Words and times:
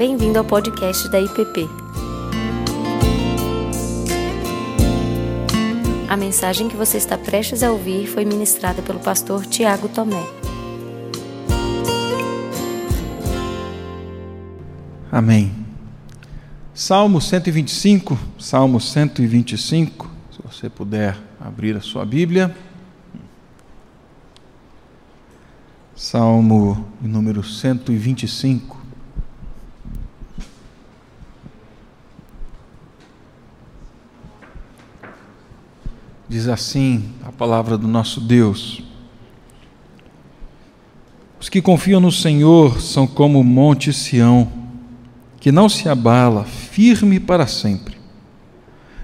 Bem-vindo 0.00 0.38
ao 0.38 0.44
podcast 0.46 1.10
da 1.10 1.20
IPP. 1.20 1.68
A 6.08 6.16
mensagem 6.16 6.70
que 6.70 6.74
você 6.74 6.96
está 6.96 7.18
prestes 7.18 7.62
a 7.62 7.70
ouvir 7.70 8.06
foi 8.06 8.24
ministrada 8.24 8.80
pelo 8.80 8.98
pastor 8.98 9.44
Tiago 9.44 9.90
Tomé. 9.90 10.26
Amém. 15.12 15.52
Salmo 16.72 17.20
125, 17.20 18.18
Salmo 18.38 18.80
125, 18.80 20.10
se 20.32 20.38
você 20.42 20.70
puder 20.70 21.14
abrir 21.38 21.76
a 21.76 21.82
sua 21.82 22.06
Bíblia. 22.06 22.56
Salmo 25.94 26.88
número 27.02 27.44
125. 27.44 28.79
Diz 36.30 36.46
assim 36.46 37.06
a 37.24 37.32
palavra 37.32 37.76
do 37.76 37.88
nosso 37.88 38.20
Deus: 38.20 38.84
Os 41.40 41.48
que 41.48 41.60
confiam 41.60 42.00
no 42.00 42.12
Senhor 42.12 42.80
são 42.80 43.04
como 43.04 43.40
o 43.40 43.44
monte 43.44 43.92
Sião, 43.92 44.48
que 45.40 45.50
não 45.50 45.68
se 45.68 45.88
abala, 45.88 46.44
firme 46.44 47.18
para 47.18 47.48
sempre. 47.48 47.96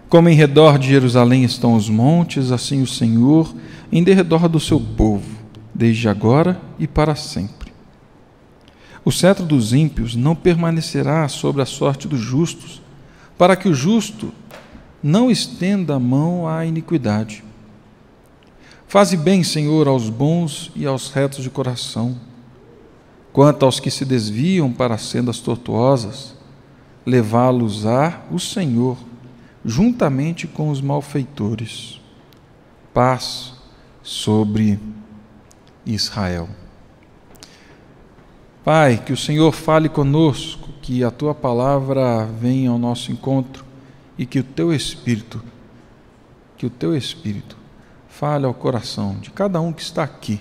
Como 0.08 0.28
em 0.28 0.36
redor 0.36 0.78
de 0.78 0.86
Jerusalém 0.86 1.42
estão 1.42 1.74
os 1.74 1.88
montes, 1.88 2.52
assim 2.52 2.80
o 2.80 2.86
Senhor 2.86 3.52
em 3.90 4.04
derredor 4.04 4.48
do 4.48 4.60
seu 4.60 4.78
povo 4.78 5.28
desde 5.74 6.08
agora 6.08 6.60
e 6.78 6.86
para 6.86 7.16
sempre. 7.16 7.72
O 9.04 9.10
cetro 9.10 9.44
dos 9.44 9.72
ímpios 9.72 10.14
não 10.14 10.36
permanecerá 10.36 11.26
sobre 11.26 11.60
a 11.60 11.66
sorte 11.66 12.06
dos 12.06 12.20
justos, 12.20 12.80
para 13.36 13.56
que 13.56 13.68
o 13.68 13.74
justo 13.74 14.32
não 15.06 15.30
estenda 15.30 15.94
a 15.94 16.00
mão 16.00 16.48
à 16.48 16.66
iniquidade. 16.66 17.44
Faze 18.88 19.16
bem, 19.16 19.44
Senhor, 19.44 19.86
aos 19.86 20.10
bons 20.10 20.72
e 20.74 20.84
aos 20.84 21.10
retos 21.10 21.44
de 21.44 21.48
coração. 21.48 22.16
Quanto 23.32 23.64
aos 23.64 23.78
que 23.78 23.88
se 23.88 24.04
desviam 24.04 24.72
para 24.72 24.98
sendas 24.98 25.38
tortuosas, 25.38 26.34
levá-los-á 27.06 28.22
o 28.32 28.40
Senhor, 28.40 28.96
juntamente 29.64 30.48
com 30.48 30.70
os 30.70 30.80
malfeitores. 30.80 32.00
Paz 32.92 33.52
sobre 34.02 34.80
Israel. 35.84 36.48
Pai, 38.64 39.00
que 39.06 39.12
o 39.12 39.16
Senhor 39.16 39.52
fale 39.52 39.88
conosco, 39.88 40.68
que 40.82 41.04
a 41.04 41.12
tua 41.12 41.32
palavra 41.32 42.26
venha 42.26 42.70
ao 42.70 42.78
nosso 42.78 43.12
encontro 43.12 43.65
e 44.18 44.24
que 44.24 44.38
o 44.38 44.44
teu 44.44 44.72
espírito, 44.72 45.42
que 46.56 46.66
o 46.66 46.70
teu 46.70 46.96
espírito 46.96 47.56
fale 48.08 48.46
ao 48.46 48.54
coração 48.54 49.18
de 49.18 49.30
cada 49.30 49.60
um 49.60 49.72
que 49.72 49.82
está 49.82 50.02
aqui, 50.02 50.40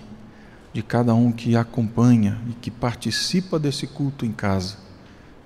de 0.74 0.82
cada 0.82 1.14
um 1.14 1.32
que 1.32 1.56
acompanha 1.56 2.40
e 2.50 2.54
que 2.54 2.72
participa 2.72 3.60
desse 3.60 3.88
culto 3.88 4.26
em 4.26 4.32
casa. 4.32 4.78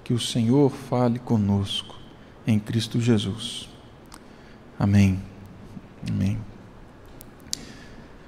Que 0.04 0.14
o 0.14 0.20
Senhor 0.20 0.72
fale 0.72 1.20
conosco 1.20 1.96
em 2.46 2.60
Cristo 2.60 3.00
Jesus. 3.00 3.70
Amém. 4.78 5.20
Amém. 6.08 6.38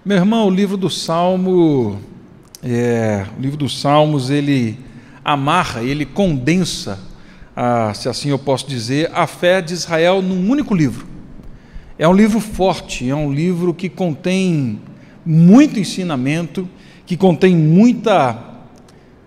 Meu 0.04 0.18
irmão, 0.18 0.48
o 0.48 0.50
livro 0.50 0.78
do 0.78 0.90
Salmo, 0.90 2.02
é, 2.64 3.26
o 3.38 3.42
livro 3.42 3.58
dos 3.58 3.80
Salmos, 3.80 4.30
ele 4.30 4.80
amarra, 5.24 5.84
ele 5.84 6.06
condensa, 6.06 7.00
a, 7.56 7.94
se 7.94 8.08
assim 8.08 8.30
eu 8.30 8.40
posso 8.40 8.68
dizer, 8.68 9.10
a 9.14 9.28
fé 9.28 9.62
de 9.62 9.74
Israel 9.74 10.22
num 10.22 10.50
único 10.50 10.74
livro. 10.74 11.06
É 11.98 12.08
um 12.08 12.14
livro 12.14 12.40
forte, 12.40 13.10
é 13.10 13.16
um 13.16 13.32
livro 13.32 13.74
que 13.74 13.88
contém 13.88 14.82
muito 15.26 15.80
ensinamento, 15.80 16.68
que 17.06 17.16
contém 17.16 17.56
muita, 17.56 18.38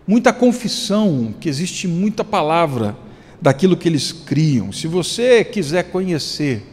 muita 0.06 0.32
confissão, 0.32 1.34
que 1.38 1.48
existe 1.48 1.86
muita 1.86 2.24
palavra 2.24 2.96
daquilo 3.40 3.76
que 3.76 3.88
eles 3.88 4.10
criam. 4.10 4.72
Se 4.72 4.86
você 4.86 5.44
quiser 5.44 5.84
conhecer 5.84 6.66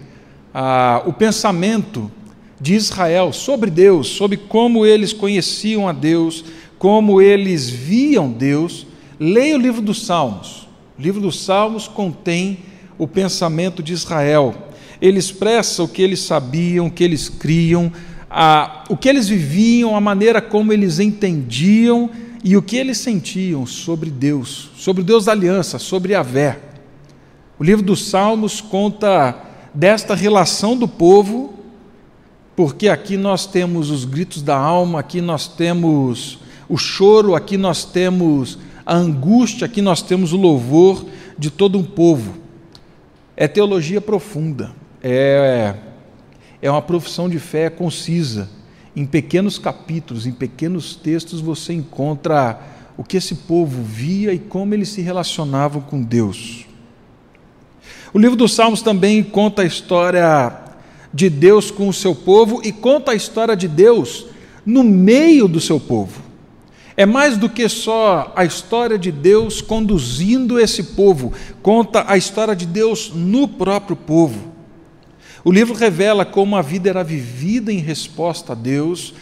ah, 0.54 1.04
o 1.06 1.14
pensamento 1.14 2.12
de 2.59 2.75
Israel 2.75 3.34
sobre 3.34 3.70
Deus, 3.70 4.08
sobre 4.08 4.38
como 4.38 4.86
eles 4.86 5.14
conheciam 5.14 5.88
a 5.88 5.92
Deus, 5.92 6.46
como 6.78 7.22
eles 7.22 7.70
viam 7.70 8.31
Deus, 8.31 8.88
leia 9.20 9.56
o 9.56 9.59
livro 9.59 9.81
dos 9.81 10.06
Salmos. 10.06 10.61
O 11.01 11.03
livro 11.03 11.19
dos 11.19 11.44
Salmos 11.44 11.88
contém 11.88 12.59
o 12.95 13.07
pensamento 13.07 13.81
de 13.81 13.91
Israel. 13.91 14.53
Ele 15.01 15.17
expressa 15.17 15.81
o 15.81 15.88
que 15.88 16.00
eles 16.00 16.19
sabiam, 16.19 16.85
o 16.85 16.91
que 16.91 17.03
eles 17.03 17.28
criam, 17.28 17.91
a, 18.29 18.84
o 18.88 18.95
que 18.95 19.09
eles 19.09 19.28
viviam, 19.28 19.95
a 19.95 20.00
maneira 20.00 20.39
como 20.39 20.72
eles 20.72 21.00
entendiam 21.00 22.07
e 22.44 22.56
o 22.56 22.62
que 22.62 22.78
eles 22.78 23.00
sentiam 23.00 23.66
sobre 23.66 24.12
Deus, 24.12 24.69
sobre 24.75 25.01
o 25.01 25.03
Deus 25.03 25.25
da 25.25 25.31
aliança, 25.31 25.79
sobre 25.79 26.13
a 26.13 26.22
Vé. 26.22 26.59
O 27.57 27.63
livro 27.63 27.83
dos 27.83 28.07
Salmos 28.07 28.62
conta 28.62 29.35
desta 29.73 30.13
relação 30.13 30.78
do 30.78 30.88
povo 30.88 31.56
porque 32.56 32.88
aqui 32.88 33.18
nós 33.18 33.47
temos 33.47 33.89
os 33.89 34.06
gritos 34.06 34.44
da 34.44 34.56
alma, 34.56 35.00
aqui 35.00 35.19
nós 35.19 35.47
temos 35.47 36.38
o 36.69 36.78
choro, 36.78 37.33
aqui 37.33 37.57
nós 37.57 37.83
temos 37.83 38.59
a 38.86 38.96
angústia, 38.96 39.66
aqui 39.66 39.81
nós 39.81 40.02
temos 40.02 40.34
o 40.34 40.38
louvor 40.38 41.06
de 41.38 41.50
todo 41.50 41.78
um 41.78 41.84
povo. 41.84 42.38
É 43.36 43.47
teologia 43.47 44.02
profunda, 44.02 44.72
é, 45.02 45.75
é 46.62 46.69
uma 46.69 46.81
profissão 46.81 47.30
de 47.30 47.40
fé 47.40 47.69
concisa. 47.69 48.50
Em 48.96 49.06
pequenos 49.06 49.58
capítulos, 49.58 50.25
em 50.25 50.31
pequenos 50.31 50.96
textos, 50.96 51.40
você 51.40 51.74
encontra 51.74 52.59
o 52.97 53.03
que 53.03 53.18
esse 53.18 53.36
povo 53.36 53.81
via 53.81 54.34
e 54.34 54.40
como 54.40 54.74
eles 54.74 54.90
se 54.90 55.02
relacionavam 55.02 55.81
com 55.81 56.02
Deus. 56.02 56.66
O 58.13 58.19
livro 58.19 58.36
dos 58.36 58.53
Salmos 58.53 58.81
também 58.81 59.24
conta 59.24 59.62
a 59.62 59.66
história 59.66 60.53
de 61.13 61.30
Deus 61.30 61.72
com 61.72 61.88
o 61.88 61.94
seu 61.94 62.13
povo 62.13 62.62
e 62.63 62.72
conta 62.72 63.12
a 63.12 63.16
história 63.16 63.56
de 63.56 63.68
Deus 63.68 64.28
no 64.66 64.84
meio 64.84 65.48
do 65.48 65.59
seu 65.59 65.80
povo. 65.80 66.31
É 66.96 67.06
mais 67.06 67.38
do 67.38 67.50
que 67.50 67.68
só 67.69 68.34
a 68.35 68.44
história 68.44 68.97
de 68.97 69.12
Deus 69.12 69.62
conduzindo 69.62 70.59
esse 70.59 70.84
povo, 70.84 71.34
conta 71.62 72.06
a 72.07 72.18
história 72.18 72.56
de 72.56 72.66
Deus 72.66 73.12
no 73.13 73.47
próprio 73.47 73.96
povo. 73.96 74.52
O 75.44 75.51
livro 75.51 75.74
revela 75.74 76.24
como 76.24 76.56
a 76.56 76.62
vida 76.62 76.90
era 76.90 77.03
vivida 77.03 77.72
em 77.72 77.80
resposta 77.80 78.51
a 78.51 78.56
Deus, 78.56 79.13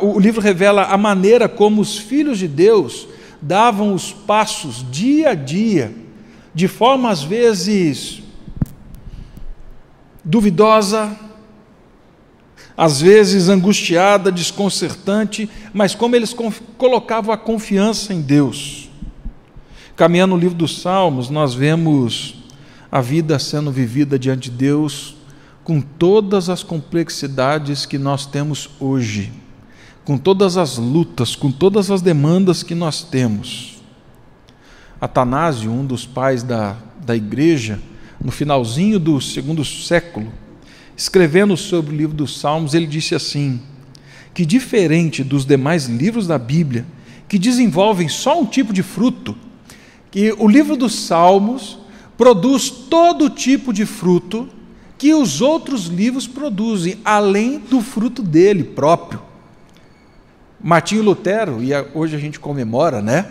o 0.00 0.18
livro 0.18 0.40
revela 0.40 0.84
a 0.84 0.98
maneira 0.98 1.48
como 1.48 1.80
os 1.80 1.96
filhos 1.96 2.38
de 2.38 2.48
Deus 2.48 3.08
davam 3.40 3.94
os 3.94 4.12
passos 4.12 4.84
dia 4.90 5.30
a 5.30 5.34
dia, 5.34 5.92
de 6.54 6.68
forma 6.68 7.10
às 7.10 7.22
vezes 7.22 8.22
duvidosa, 10.24 11.16
às 12.76 13.00
vezes 13.00 13.48
angustiada, 13.48 14.32
desconcertante, 14.32 15.48
mas 15.72 15.94
como 15.94 16.16
eles 16.16 16.34
colocavam 16.78 17.32
a 17.32 17.38
confiança 17.38 18.14
em 18.14 18.20
Deus. 18.20 18.88
Caminhando 19.94 20.34
no 20.34 20.40
livro 20.40 20.56
dos 20.56 20.80
Salmos, 20.80 21.28
nós 21.28 21.54
vemos 21.54 22.42
a 22.90 23.00
vida 23.00 23.38
sendo 23.38 23.70
vivida 23.70 24.18
diante 24.18 24.50
de 24.50 24.56
Deus 24.56 25.16
com 25.64 25.80
todas 25.80 26.48
as 26.48 26.62
complexidades 26.62 27.86
que 27.86 27.98
nós 27.98 28.26
temos 28.26 28.70
hoje, 28.80 29.32
com 30.04 30.18
todas 30.18 30.56
as 30.56 30.76
lutas, 30.76 31.36
com 31.36 31.52
todas 31.52 31.90
as 31.90 32.02
demandas 32.02 32.62
que 32.62 32.74
nós 32.74 33.02
temos. 33.02 33.80
Atanásio, 35.00 35.70
um 35.70 35.84
dos 35.84 36.06
pais 36.06 36.42
da, 36.42 36.76
da 37.04 37.14
igreja, 37.14 37.78
no 38.20 38.32
finalzinho 38.32 38.98
do 38.98 39.20
segundo 39.20 39.64
século, 39.64 40.32
escrevendo 40.96 41.56
sobre 41.56 41.94
o 41.94 41.96
livro 41.96 42.14
dos 42.14 42.38
Salmos, 42.38 42.74
ele 42.74 42.86
disse 42.86 43.14
assim: 43.14 43.60
que 44.34 44.46
diferente 44.46 45.22
dos 45.22 45.44
demais 45.44 45.86
livros 45.86 46.26
da 46.26 46.38
Bíblia, 46.38 46.86
que 47.28 47.38
desenvolvem 47.38 48.08
só 48.08 48.40
um 48.40 48.46
tipo 48.46 48.72
de 48.72 48.82
fruto, 48.82 49.36
que 50.10 50.34
o 50.38 50.48
livro 50.48 50.76
dos 50.76 51.06
Salmos 51.06 51.78
produz 52.16 52.70
todo 52.70 53.30
tipo 53.30 53.72
de 53.72 53.86
fruto 53.86 54.48
que 54.98 55.12
os 55.12 55.40
outros 55.40 55.86
livros 55.86 56.28
produzem, 56.28 57.00
além 57.04 57.58
do 57.58 57.80
fruto 57.80 58.22
dele 58.22 58.62
próprio. 58.62 59.20
Martinho 60.62 61.02
Lutero, 61.02 61.60
e 61.60 61.72
hoje 61.92 62.14
a 62.14 62.18
gente 62.20 62.38
comemora 62.38 63.02
né, 63.02 63.26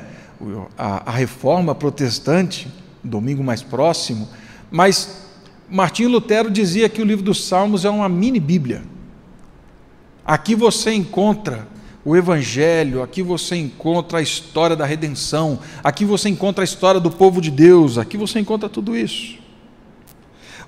a, 0.78 1.10
a 1.10 1.12
reforma 1.12 1.74
protestante, 1.74 2.68
domingo 3.02 3.42
mais 3.42 3.64
próximo, 3.64 4.28
mas 4.70 5.21
Martinho 5.72 6.10
Lutero 6.10 6.52
dizia 6.52 6.90
que 6.90 7.02
o 7.02 7.06
livro 7.06 7.24
dos 7.24 7.46
Salmos 7.46 7.86
é 7.86 7.90
uma 7.90 8.10
mini 8.10 8.42
Bíblia. 8.42 8.84
Aqui 10.26 10.54
você 10.54 10.94
encontra 10.94 11.66
o 12.04 12.14
Evangelho, 12.14 13.02
aqui 13.02 13.24
você 13.24 13.56
encontra 13.56 14.20
a 14.20 14.22
história 14.22 14.76
da 14.76 14.86
redenção, 14.86 15.60
aqui 15.82 16.04
você 16.04 16.28
encontra 16.28 16.64
a 16.64 16.66
história 16.66 17.00
do 17.00 17.10
povo 17.10 17.40
de 17.40 17.50
Deus, 17.50 17.98
aqui 17.98 18.18
você 18.18 18.40
encontra 18.40 18.68
tudo 18.68 18.98
isso. 18.98 19.38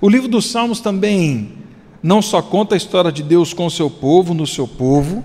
O 0.00 0.08
livro 0.08 0.26
dos 0.28 0.50
Salmos 0.50 0.80
também 0.80 1.52
não 2.02 2.22
só 2.22 2.40
conta 2.40 2.74
a 2.74 2.78
história 2.78 3.12
de 3.12 3.22
Deus 3.22 3.52
com 3.52 3.66
o 3.66 3.70
seu 3.70 3.90
povo, 3.90 4.32
no 4.32 4.46
seu 4.46 4.66
povo, 4.66 5.22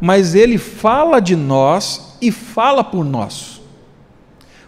mas 0.00 0.34
ele 0.34 0.58
fala 0.58 1.20
de 1.20 1.36
nós 1.36 2.16
e 2.20 2.32
fala 2.32 2.82
por 2.82 3.04
nós. 3.04 3.53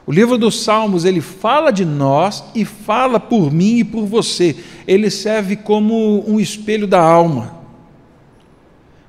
O 0.07 0.13
livro 0.13 0.39
dos 0.39 0.63
Salmos, 0.63 1.05
ele 1.05 1.21
fala 1.21 1.73
de 1.73 1.85
nós 1.85 2.45
e 2.55 2.65
fala 2.65 3.19
por 3.19 3.53
mim 3.53 3.79
e 3.79 3.85
por 3.85 4.07
você. 4.07 4.55
Ele 4.87 5.11
serve 5.11 5.57
como 5.57 6.25
um 6.31 6.39
espelho 6.39 6.87
da 6.87 7.01
alma. 7.01 7.57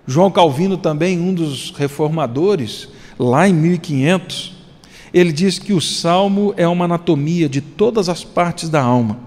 João 0.08 0.32
Calvino, 0.32 0.76
também 0.76 1.20
um 1.20 1.34
dos 1.34 1.72
reformadores, 1.72 2.88
lá 3.20 3.48
em 3.48 3.54
1500, 3.54 4.56
ele 5.14 5.32
diz 5.32 5.60
que 5.60 5.74
o 5.74 5.82
salmo 5.82 6.54
é 6.58 6.68
uma 6.68 6.86
anatomia 6.86 7.48
de 7.48 7.62
todas 7.62 8.10
as 8.10 8.24
partes 8.24 8.70
da 8.70 8.82
alma, 8.82 9.20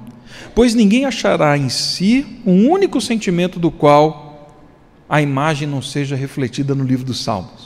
pois 0.55 0.75
ninguém 0.75 1.05
achará 1.05 1.57
em 1.57 1.69
si 1.69 2.27
um 2.47 2.69
único 2.69 3.01
sentimento 3.01 3.61
do 3.61 3.71
qual 3.71 4.49
a 5.09 5.21
imagem 5.21 5.69
não 5.69 5.83
seja 5.83 6.17
refletida 6.17 6.75
no 6.75 6.85
livro 6.85 7.05
dos 7.05 7.23
salmos. 7.23 7.60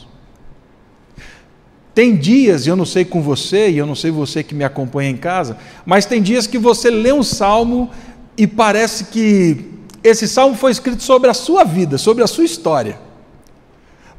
Tem 1.94 2.16
dias, 2.16 2.66
e 2.66 2.68
eu 2.68 2.74
não 2.74 2.84
sei 2.84 3.04
com 3.04 3.22
você, 3.22 3.70
e 3.70 3.78
eu 3.78 3.86
não 3.86 3.94
sei 3.94 4.10
você 4.10 4.42
que 4.42 4.54
me 4.54 4.64
acompanha 4.64 5.10
em 5.10 5.16
casa, 5.16 5.56
mas 5.86 6.04
tem 6.04 6.20
dias 6.20 6.46
que 6.46 6.58
você 6.58 6.90
lê 6.90 7.12
um 7.12 7.22
salmo 7.22 7.88
e 8.36 8.46
parece 8.46 9.04
que 9.04 9.70
esse 10.02 10.26
salmo 10.26 10.56
foi 10.56 10.72
escrito 10.72 11.02
sobre 11.02 11.30
a 11.30 11.34
sua 11.34 11.62
vida, 11.62 11.96
sobre 11.96 12.24
a 12.24 12.26
sua 12.26 12.44
história. 12.44 12.98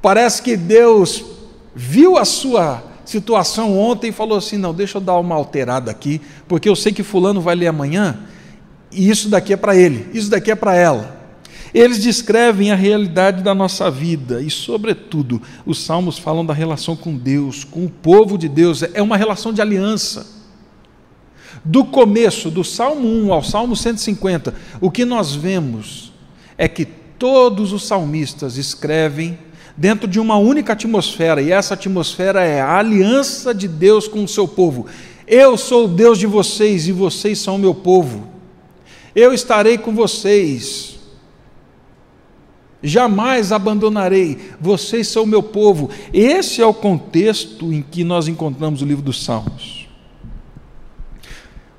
Parece 0.01 0.41
que 0.41 0.55
Deus 0.55 1.25
viu 1.75 2.17
a 2.17 2.23
sua 2.23 2.81
situação 3.03 3.77
ontem 3.77 4.07
e 4.09 4.13
falou 4.13 4.37
assim: 4.37 4.57
não, 4.57 4.73
deixa 4.73 4.97
eu 4.97 5.01
dar 5.01 5.17
uma 5.17 5.35
alterada 5.35 5.91
aqui, 5.91 6.21
porque 6.47 6.69
eu 6.69 6.75
sei 6.75 6.93
que 6.93 7.03
Fulano 7.03 7.41
vai 7.41 7.55
ler 7.55 7.67
amanhã, 7.67 8.19
e 8.89 9.09
isso 9.09 9.27
daqui 9.27 9.51
é 9.51 9.57
para 9.57 9.75
ele, 9.75 10.09
isso 10.13 10.29
daqui 10.29 10.49
é 10.49 10.55
para 10.55 10.75
ela. 10.75 11.14
Eles 11.75 12.01
descrevem 12.01 12.71
a 12.71 12.75
realidade 12.75 13.43
da 13.43 13.53
nossa 13.53 13.91
vida 13.91 14.41
e, 14.41 14.49
sobretudo, 14.49 15.41
os 15.65 15.83
salmos 15.83 16.17
falam 16.17 16.45
da 16.45 16.53
relação 16.53 16.95
com 16.95 17.17
Deus, 17.17 17.65
com 17.65 17.83
o 17.83 17.89
povo 17.89 18.37
de 18.37 18.47
Deus, 18.47 18.81
é 18.81 19.01
uma 19.01 19.17
relação 19.17 19.51
de 19.51 19.61
aliança. 19.61 20.25
Do 21.65 21.83
começo, 21.83 22.49
do 22.49 22.63
Salmo 22.63 23.05
1 23.05 23.33
ao 23.33 23.43
Salmo 23.43 23.75
150, 23.75 24.55
o 24.79 24.89
que 24.89 25.03
nós 25.03 25.35
vemos 25.35 26.13
é 26.57 26.69
que 26.69 26.85
todos 26.85 27.73
os 27.73 27.85
salmistas 27.85 28.55
escrevem 28.55 29.37
dentro 29.75 30.07
de 30.07 30.17
uma 30.17 30.37
única 30.37 30.71
atmosfera, 30.71 31.41
e 31.41 31.51
essa 31.51 31.73
atmosfera 31.73 32.41
é 32.41 32.61
a 32.61 32.77
aliança 32.77 33.53
de 33.53 33.67
Deus 33.67 34.07
com 34.07 34.23
o 34.23 34.29
seu 34.29 34.47
povo. 34.47 34.85
Eu 35.27 35.57
sou 35.57 35.83
o 35.83 35.89
Deus 35.89 36.17
de 36.19 36.25
vocês 36.25 36.87
e 36.87 36.93
vocês 36.93 37.37
são 37.37 37.57
o 37.57 37.59
meu 37.59 37.75
povo. 37.75 38.29
Eu 39.13 39.33
estarei 39.33 39.77
com 39.77 39.93
vocês. 39.93 40.94
Jamais 42.85 43.51
abandonarei. 43.51 44.51
Vocês 44.61 45.07
são 45.07 45.23
o 45.23 45.27
meu 45.27 45.41
povo. 45.41 45.89
Esse 46.13 46.61
é 46.61 46.65
o 46.65 46.73
contexto 46.73 47.73
em 47.73 47.81
que 47.81 48.03
nós 48.03 48.27
encontramos 48.27 48.83
o 48.83 48.85
livro 48.85 49.03
dos 49.03 49.23
Salmos. 49.23 49.87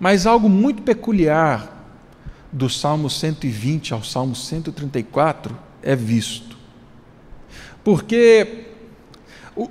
Mas 0.00 0.26
algo 0.26 0.48
muito 0.48 0.82
peculiar 0.82 1.72
do 2.50 2.68
Salmo 2.68 3.08
120 3.08 3.94
ao 3.94 4.02
Salmo 4.02 4.34
134 4.34 5.56
é 5.80 5.94
visto. 5.94 6.56
Porque 7.84 8.64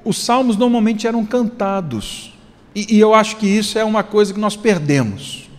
os 0.05 0.17
salmos 0.17 0.55
normalmente 0.55 1.05
eram 1.05 1.25
cantados, 1.25 2.33
e, 2.73 2.95
e 2.95 2.99
eu 2.99 3.13
acho 3.13 3.35
que 3.35 3.45
isso 3.45 3.77
é 3.77 3.83
uma 3.83 4.03
coisa 4.03 4.33
que 4.33 4.39
nós 4.39 4.55
perdemos. 4.55 5.49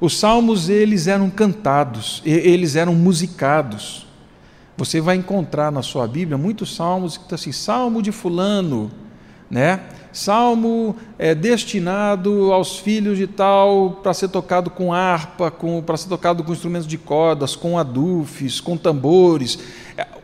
Os 0.00 0.18
salmos 0.18 0.68
eles 0.68 1.06
eram 1.06 1.30
cantados, 1.30 2.20
eles 2.24 2.74
eram 2.74 2.94
musicados. 2.94 4.10
Você 4.76 5.00
vai 5.00 5.16
encontrar 5.16 5.70
na 5.70 5.82
sua 5.82 6.06
Bíblia 6.06 6.38
muitos 6.38 6.74
salmos 6.74 7.16
que 7.16 7.24
estão 7.24 7.36
assim, 7.36 7.52
salmo 7.52 8.00
de 8.02 8.10
fulano, 8.10 8.90
né? 9.50 9.80
Salmo 10.12 10.94
é 11.18 11.34
destinado 11.34 12.52
aos 12.52 12.78
filhos 12.78 13.16
de 13.16 13.26
tal 13.26 14.00
para 14.02 14.12
ser 14.12 14.28
tocado 14.28 14.68
com 14.68 14.92
harpa, 14.92 15.50
para 15.86 15.96
ser 15.96 16.08
tocado 16.08 16.44
com 16.44 16.52
instrumentos 16.52 16.86
de 16.86 16.98
cordas, 16.98 17.56
com 17.56 17.78
adufes, 17.78 18.60
com 18.60 18.76
tambores. 18.76 19.58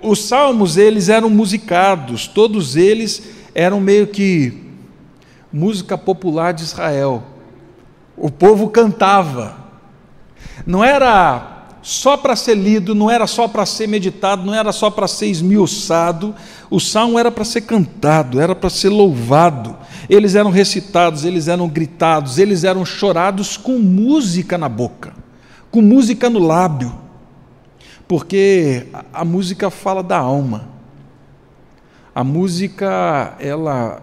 Os 0.03 0.25
salmos 0.25 0.77
eles 0.77 1.09
eram 1.09 1.31
musicados, 1.31 2.27
todos 2.27 2.77
eles 2.77 3.31
eram 3.55 3.81
meio 3.81 4.07
que 4.07 4.63
música 5.51 5.97
popular 5.97 6.53
de 6.53 6.63
Israel. 6.63 7.23
O 8.15 8.31
povo 8.31 8.69
cantava. 8.69 9.57
Não 10.67 10.85
era 10.85 11.58
só 11.83 12.17
para 12.17 12.35
ser 12.35 12.55
lido, 12.55 12.95
não 12.95 13.11
era 13.11 13.27
só 13.27 13.47
para 13.47 13.65
ser 13.65 13.87
meditado, 13.87 14.45
não 14.45 14.55
era 14.55 14.73
só 14.73 14.91
para 14.91 15.07
ser 15.07 15.27
esmiuçado, 15.27 16.35
o 16.71 16.81
salmo 16.81 17.19
era 17.19 17.31
para 17.31 17.45
ser 17.45 17.63
cantado, 17.63 18.41
era 18.41 18.55
para 18.55 18.69
ser 18.69 18.89
louvado. 18.89 19.77
Eles 20.09 20.35
eram 20.35 20.51
recitados, 20.51 21.25
eles 21.25 21.49
eram 21.49 21.69
gritados, 21.69 22.39
eles 22.39 22.65
eram 22.65 22.85
chorados 22.85 23.57
com 23.57 23.79
música 23.79 24.59
na 24.59 24.69
boca, 24.69 25.15
com 25.71 25.81
música 25.81 26.29
no 26.29 26.41
lábio, 26.41 26.95
porque 28.07 28.87
a 29.13 29.25
música 29.25 29.71
fala 29.71 30.03
da 30.03 30.19
alma. 30.19 30.69
A 32.15 32.25
música, 32.25 33.37
ela 33.39 34.03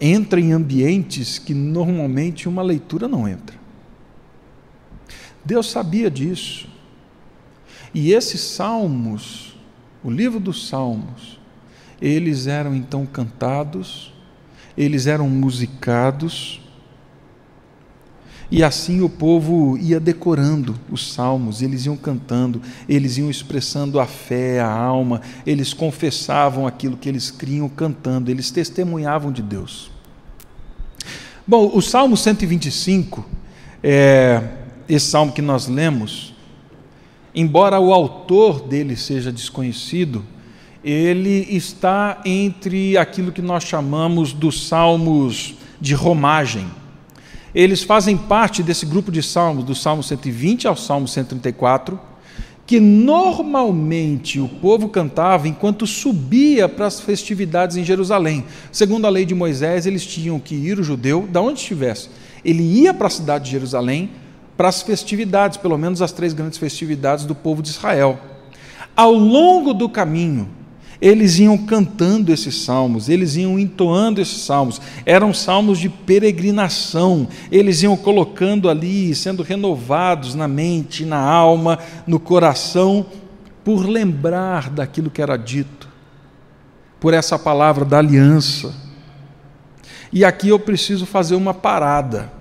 entra 0.00 0.40
em 0.40 0.52
ambientes 0.52 1.38
que 1.38 1.54
normalmente 1.54 2.48
uma 2.48 2.62
leitura 2.62 3.06
não 3.06 3.28
entra. 3.28 3.56
Deus 5.44 5.70
sabia 5.70 6.10
disso. 6.10 6.68
E 7.92 8.12
esses 8.12 8.40
salmos, 8.40 9.56
o 10.02 10.10
livro 10.10 10.38
dos 10.38 10.68
salmos, 10.68 11.38
eles 12.00 12.46
eram 12.46 12.74
então 12.74 13.04
cantados, 13.04 14.12
eles 14.76 15.06
eram 15.06 15.28
musicados, 15.28 16.60
e 18.50 18.64
assim 18.64 19.00
o 19.00 19.08
povo 19.08 19.78
ia 19.78 20.00
decorando 20.00 20.74
os 20.90 21.12
salmos, 21.12 21.62
eles 21.62 21.86
iam 21.86 21.96
cantando, 21.96 22.60
eles 22.88 23.16
iam 23.16 23.30
expressando 23.30 24.00
a 24.00 24.06
fé, 24.06 24.58
a 24.60 24.68
alma, 24.68 25.20
eles 25.46 25.72
confessavam 25.72 26.66
aquilo 26.66 26.96
que 26.96 27.08
eles 27.08 27.30
criam 27.30 27.68
cantando, 27.68 28.30
eles 28.30 28.50
testemunhavam 28.50 29.30
de 29.30 29.40
Deus. 29.40 29.90
Bom, 31.46 31.70
o 31.74 31.80
Salmo 31.80 32.16
125, 32.16 33.24
é, 33.82 34.42
esse 34.88 35.06
salmo 35.06 35.32
que 35.32 35.42
nós 35.42 35.68
lemos, 35.68 36.34
embora 37.34 37.78
o 37.78 37.92
autor 37.92 38.60
dele 38.60 38.96
seja 38.96 39.32
desconhecido, 39.32 40.24
ele 40.82 41.46
está 41.50 42.20
entre 42.24 42.96
aquilo 42.96 43.32
que 43.32 43.42
nós 43.42 43.64
chamamos 43.64 44.32
dos 44.32 44.66
salmos 44.66 45.54
de 45.80 45.94
romagem. 45.94 46.66
Eles 47.54 47.82
fazem 47.82 48.16
parte 48.16 48.62
desse 48.62 48.86
grupo 48.86 49.10
de 49.10 49.22
salmos, 49.22 49.64
do 49.64 49.74
Salmo 49.74 50.02
120 50.02 50.68
ao 50.68 50.76
Salmo 50.76 51.08
134, 51.08 51.98
que 52.64 52.78
normalmente 52.78 54.38
o 54.38 54.48
povo 54.48 54.88
cantava 54.88 55.48
enquanto 55.48 55.86
subia 55.86 56.68
para 56.68 56.86
as 56.86 57.00
festividades 57.00 57.76
em 57.76 57.84
Jerusalém. 57.84 58.44
Segundo 58.70 59.06
a 59.06 59.10
lei 59.10 59.26
de 59.26 59.34
Moisés, 59.34 59.86
eles 59.86 60.06
tinham 60.06 60.38
que 60.38 60.54
ir, 60.54 60.78
o 60.78 60.84
judeu, 60.84 61.28
da 61.28 61.40
onde 61.40 61.58
estivesse, 61.58 62.08
ele 62.44 62.62
ia 62.62 62.94
para 62.94 63.08
a 63.08 63.10
cidade 63.10 63.46
de 63.46 63.50
Jerusalém 63.50 64.10
para 64.60 64.68
as 64.68 64.82
festividades, 64.82 65.56
pelo 65.56 65.78
menos 65.78 66.02
as 66.02 66.12
três 66.12 66.34
grandes 66.34 66.58
festividades 66.58 67.24
do 67.24 67.34
povo 67.34 67.62
de 67.62 67.70
Israel. 67.70 68.20
Ao 68.94 69.10
longo 69.10 69.72
do 69.72 69.88
caminho, 69.88 70.50
eles 71.00 71.38
iam 71.38 71.56
cantando 71.56 72.30
esses 72.30 72.56
salmos, 72.56 73.08
eles 73.08 73.36
iam 73.36 73.58
entoando 73.58 74.20
esses 74.20 74.42
salmos, 74.42 74.78
eram 75.06 75.32
salmos 75.32 75.78
de 75.78 75.88
peregrinação, 75.88 77.26
eles 77.50 77.82
iam 77.82 77.96
colocando 77.96 78.68
ali, 78.68 79.14
sendo 79.14 79.42
renovados 79.42 80.34
na 80.34 80.46
mente, 80.46 81.06
na 81.06 81.18
alma, 81.18 81.78
no 82.06 82.20
coração, 82.20 83.06
por 83.64 83.88
lembrar 83.88 84.68
daquilo 84.68 85.08
que 85.08 85.22
era 85.22 85.38
dito, 85.38 85.88
por 87.00 87.14
essa 87.14 87.38
palavra 87.38 87.82
da 87.82 87.96
aliança. 87.96 88.74
E 90.12 90.22
aqui 90.22 90.50
eu 90.50 90.58
preciso 90.58 91.06
fazer 91.06 91.34
uma 91.34 91.54
parada 91.54 92.39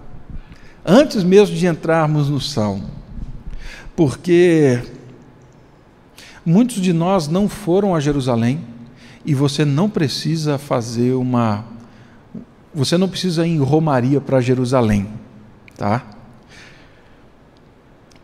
antes 0.90 1.24
mesmo 1.24 1.56
de 1.56 1.68
entrarmos 1.68 2.30
no 2.30 2.42
salmo, 2.42 2.90
porque 3.96 4.82
muitos 6.44 6.82
de 6.82 6.92
nós 6.92 7.28
não 7.28 7.48
foram 7.48 7.94
a 7.94 8.00
Jerusalém 8.00 8.60
e 9.24 9.36
você 9.36 9.64
não 9.64 9.88
precisa 9.88 10.58
fazer 10.58 11.14
uma. 11.14 11.64
Você 12.74 12.98
não 12.98 13.08
precisa 13.08 13.46
ir 13.46 13.52
em 13.52 13.60
Romaria 13.60 14.20
para 14.20 14.42
Jerusalém, 14.42 15.08
tá? 15.78 16.04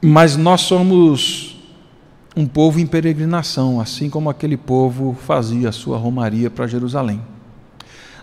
Mas 0.01 0.35
nós 0.35 0.61
somos 0.61 1.59
um 2.35 2.45
povo 2.47 2.79
em 2.79 2.85
peregrinação, 2.85 3.79
assim 3.79 4.09
como 4.09 4.29
aquele 4.29 4.57
povo 4.57 5.15
fazia 5.25 5.69
a 5.69 5.71
sua 5.71 5.97
romaria 5.97 6.49
para 6.49 6.67
Jerusalém. 6.67 7.21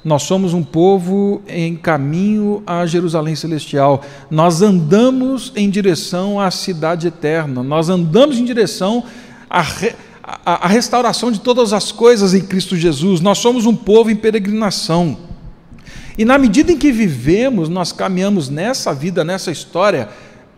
Nós 0.04 0.25
somos 0.25 0.52
um 0.52 0.64
povo 0.64 1.42
em 1.47 1.76
caminho 1.76 2.62
a 2.66 2.85
Jerusalém 2.87 3.37
celestial. 3.37 4.02
Nós 4.28 4.61
andamos 4.61 5.52
em 5.54 5.71
direção 5.71 6.40
à 6.40 6.50
cidade 6.50 7.06
eterna. 7.06 7.62
Nós 7.62 7.88
andamos 7.88 8.37
em 8.37 8.44
direção 8.44 9.04
à, 9.49 9.62
re... 9.62 9.94
à 10.44 10.66
restauração 10.66 11.30
de 11.30 11.40
todas 11.40 11.73
as 11.73 11.92
coisas 11.92 12.35
em 12.35 12.40
Cristo 12.40 12.76
Jesus. 12.76 13.21
Nós 13.21 13.38
somos 13.38 13.64
um 13.64 13.76
povo 13.76 14.11
em 14.11 14.16
peregrinação. 14.16 15.16
E 16.18 16.25
na 16.25 16.37
medida 16.37 16.73
em 16.73 16.78
que 16.78 16.90
vivemos, 16.90 17.68
nós 17.68 17.92
caminhamos 17.92 18.49
nessa 18.49 18.92
vida, 18.92 19.23
nessa 19.23 19.52
história, 19.52 20.09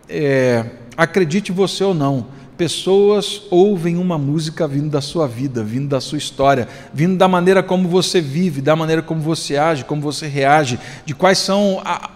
é, 0.09 0.65
acredite 0.97 1.51
você 1.51 1.83
ou 1.83 1.93
não, 1.93 2.27
pessoas 2.57 3.41
ouvem 3.49 3.97
uma 3.97 4.17
música 4.17 4.67
vindo 4.67 4.89
da 4.89 5.01
sua 5.01 5.27
vida, 5.27 5.63
vindo 5.63 5.87
da 5.87 6.01
sua 6.01 6.17
história, 6.17 6.67
vindo 6.93 7.17
da 7.17 7.27
maneira 7.27 7.61
como 7.61 7.87
você 7.87 8.21
vive, 8.21 8.61
da 8.61 8.75
maneira 8.75 9.01
como 9.01 9.21
você 9.21 9.57
age, 9.57 9.85
como 9.85 10.01
você 10.01 10.27
reage, 10.27 10.79
de 11.05 11.13
quais 11.13 11.37
são, 11.37 11.81
a, 11.83 12.09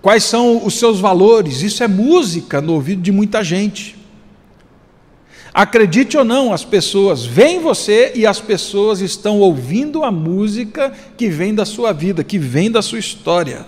quais 0.00 0.24
são 0.24 0.64
os 0.64 0.78
seus 0.78 1.00
valores. 1.00 1.62
Isso 1.62 1.82
é 1.82 1.88
música 1.88 2.60
no 2.60 2.74
ouvido 2.74 3.02
de 3.02 3.12
muita 3.12 3.44
gente. 3.44 3.96
Acredite 5.52 6.16
ou 6.16 6.24
não, 6.24 6.52
as 6.52 6.64
pessoas 6.64 7.24
veem 7.24 7.60
você 7.60 8.12
e 8.14 8.26
as 8.26 8.40
pessoas 8.40 9.00
estão 9.00 9.40
ouvindo 9.40 10.04
a 10.04 10.10
música 10.10 10.92
que 11.16 11.28
vem 11.28 11.54
da 11.54 11.64
sua 11.64 11.92
vida, 11.92 12.22
que 12.22 12.38
vem 12.38 12.70
da 12.70 12.80
sua 12.80 12.98
história. 12.98 13.66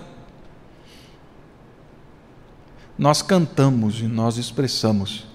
Nós 2.97 3.21
cantamos 3.21 3.99
e 3.99 4.03
nós 4.03 4.37
expressamos 4.37 5.30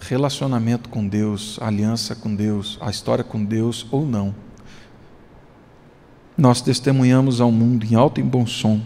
relacionamento 0.00 0.88
com 0.88 1.06
Deus, 1.06 1.58
aliança 1.60 2.14
com 2.14 2.34
Deus, 2.34 2.78
a 2.80 2.90
história 2.90 3.24
com 3.24 3.44
Deus 3.44 3.86
ou 3.90 4.06
não. 4.06 4.34
Nós 6.36 6.60
testemunhamos 6.60 7.40
ao 7.40 7.50
mundo 7.50 7.86
em 7.86 7.94
alto 7.94 8.20
e 8.20 8.22
bom 8.22 8.46
som 8.46 8.80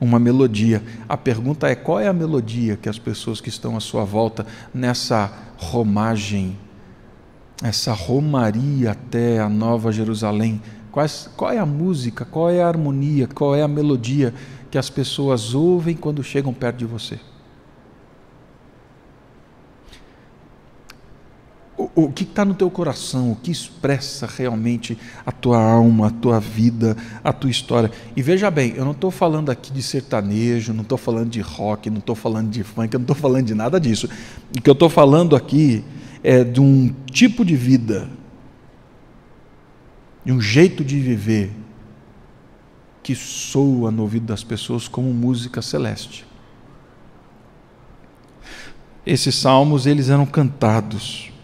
uma 0.00 0.18
melodia. 0.18 0.82
A 1.08 1.16
pergunta 1.16 1.68
é: 1.68 1.74
qual 1.74 2.00
é 2.00 2.06
a 2.06 2.12
melodia 2.12 2.76
que 2.76 2.88
as 2.88 2.98
pessoas 2.98 3.40
que 3.40 3.48
estão 3.48 3.76
à 3.76 3.80
sua 3.80 4.04
volta 4.04 4.46
nessa 4.72 5.32
romagem, 5.56 6.58
essa 7.62 7.92
romaria 7.92 8.92
até 8.92 9.40
a 9.40 9.48
Nova 9.48 9.90
Jerusalém, 9.90 10.60
quais, 10.92 11.30
qual 11.36 11.50
é 11.50 11.58
a 11.58 11.66
música, 11.66 12.24
qual 12.24 12.50
é 12.50 12.62
a 12.62 12.68
harmonia, 12.68 13.26
qual 13.26 13.54
é 13.54 13.62
a 13.62 13.68
melodia 13.68 14.34
que 14.70 14.78
as 14.78 14.90
pessoas 14.90 15.54
ouvem 15.54 15.96
quando 15.96 16.22
chegam 16.22 16.52
perto 16.52 16.78
de 16.78 16.84
você? 16.84 17.18
O, 21.76 21.90
o 21.94 22.12
que 22.12 22.24
está 22.24 22.44
no 22.44 22.54
teu 22.54 22.70
coração, 22.70 23.32
o 23.32 23.36
que 23.36 23.50
expressa 23.50 24.26
realmente 24.26 24.96
a 25.24 25.30
tua 25.30 25.62
alma, 25.62 26.08
a 26.08 26.10
tua 26.10 26.40
vida, 26.40 26.96
a 27.22 27.32
tua 27.32 27.50
história. 27.50 27.90
E 28.16 28.22
veja 28.22 28.50
bem, 28.50 28.74
eu 28.76 28.84
não 28.84 28.92
estou 28.92 29.10
falando 29.10 29.50
aqui 29.50 29.70
de 29.72 29.82
sertanejo, 29.82 30.72
não 30.72 30.82
estou 30.82 30.96
falando 30.96 31.28
de 31.28 31.40
rock, 31.40 31.90
não 31.90 31.98
estou 31.98 32.14
falando 32.14 32.50
de 32.50 32.62
funk, 32.62 32.94
eu 32.94 32.98
não 32.98 33.04
estou 33.04 33.16
falando 33.16 33.46
de 33.46 33.54
nada 33.54 33.78
disso. 33.78 34.08
O 34.56 34.62
que 34.62 34.70
eu 34.70 34.72
estou 34.72 34.88
falando 34.88 35.36
aqui 35.36 35.84
é 36.22 36.42
de 36.42 36.60
um 36.60 36.94
tipo 37.10 37.44
de 37.44 37.54
vida, 37.54 38.08
de 40.24 40.32
um 40.32 40.40
jeito 40.40 40.82
de 40.82 40.98
viver 40.98 41.52
que 43.02 43.14
soa 43.14 43.90
no 43.90 44.02
ouvido 44.02 44.26
das 44.26 44.42
pessoas 44.42 44.88
como 44.88 45.12
música 45.12 45.60
celeste. 45.60 46.26
Esses 49.04 49.36
salmos 49.36 49.86
eles 49.86 50.08
eram 50.08 50.26
cantados 50.26 51.35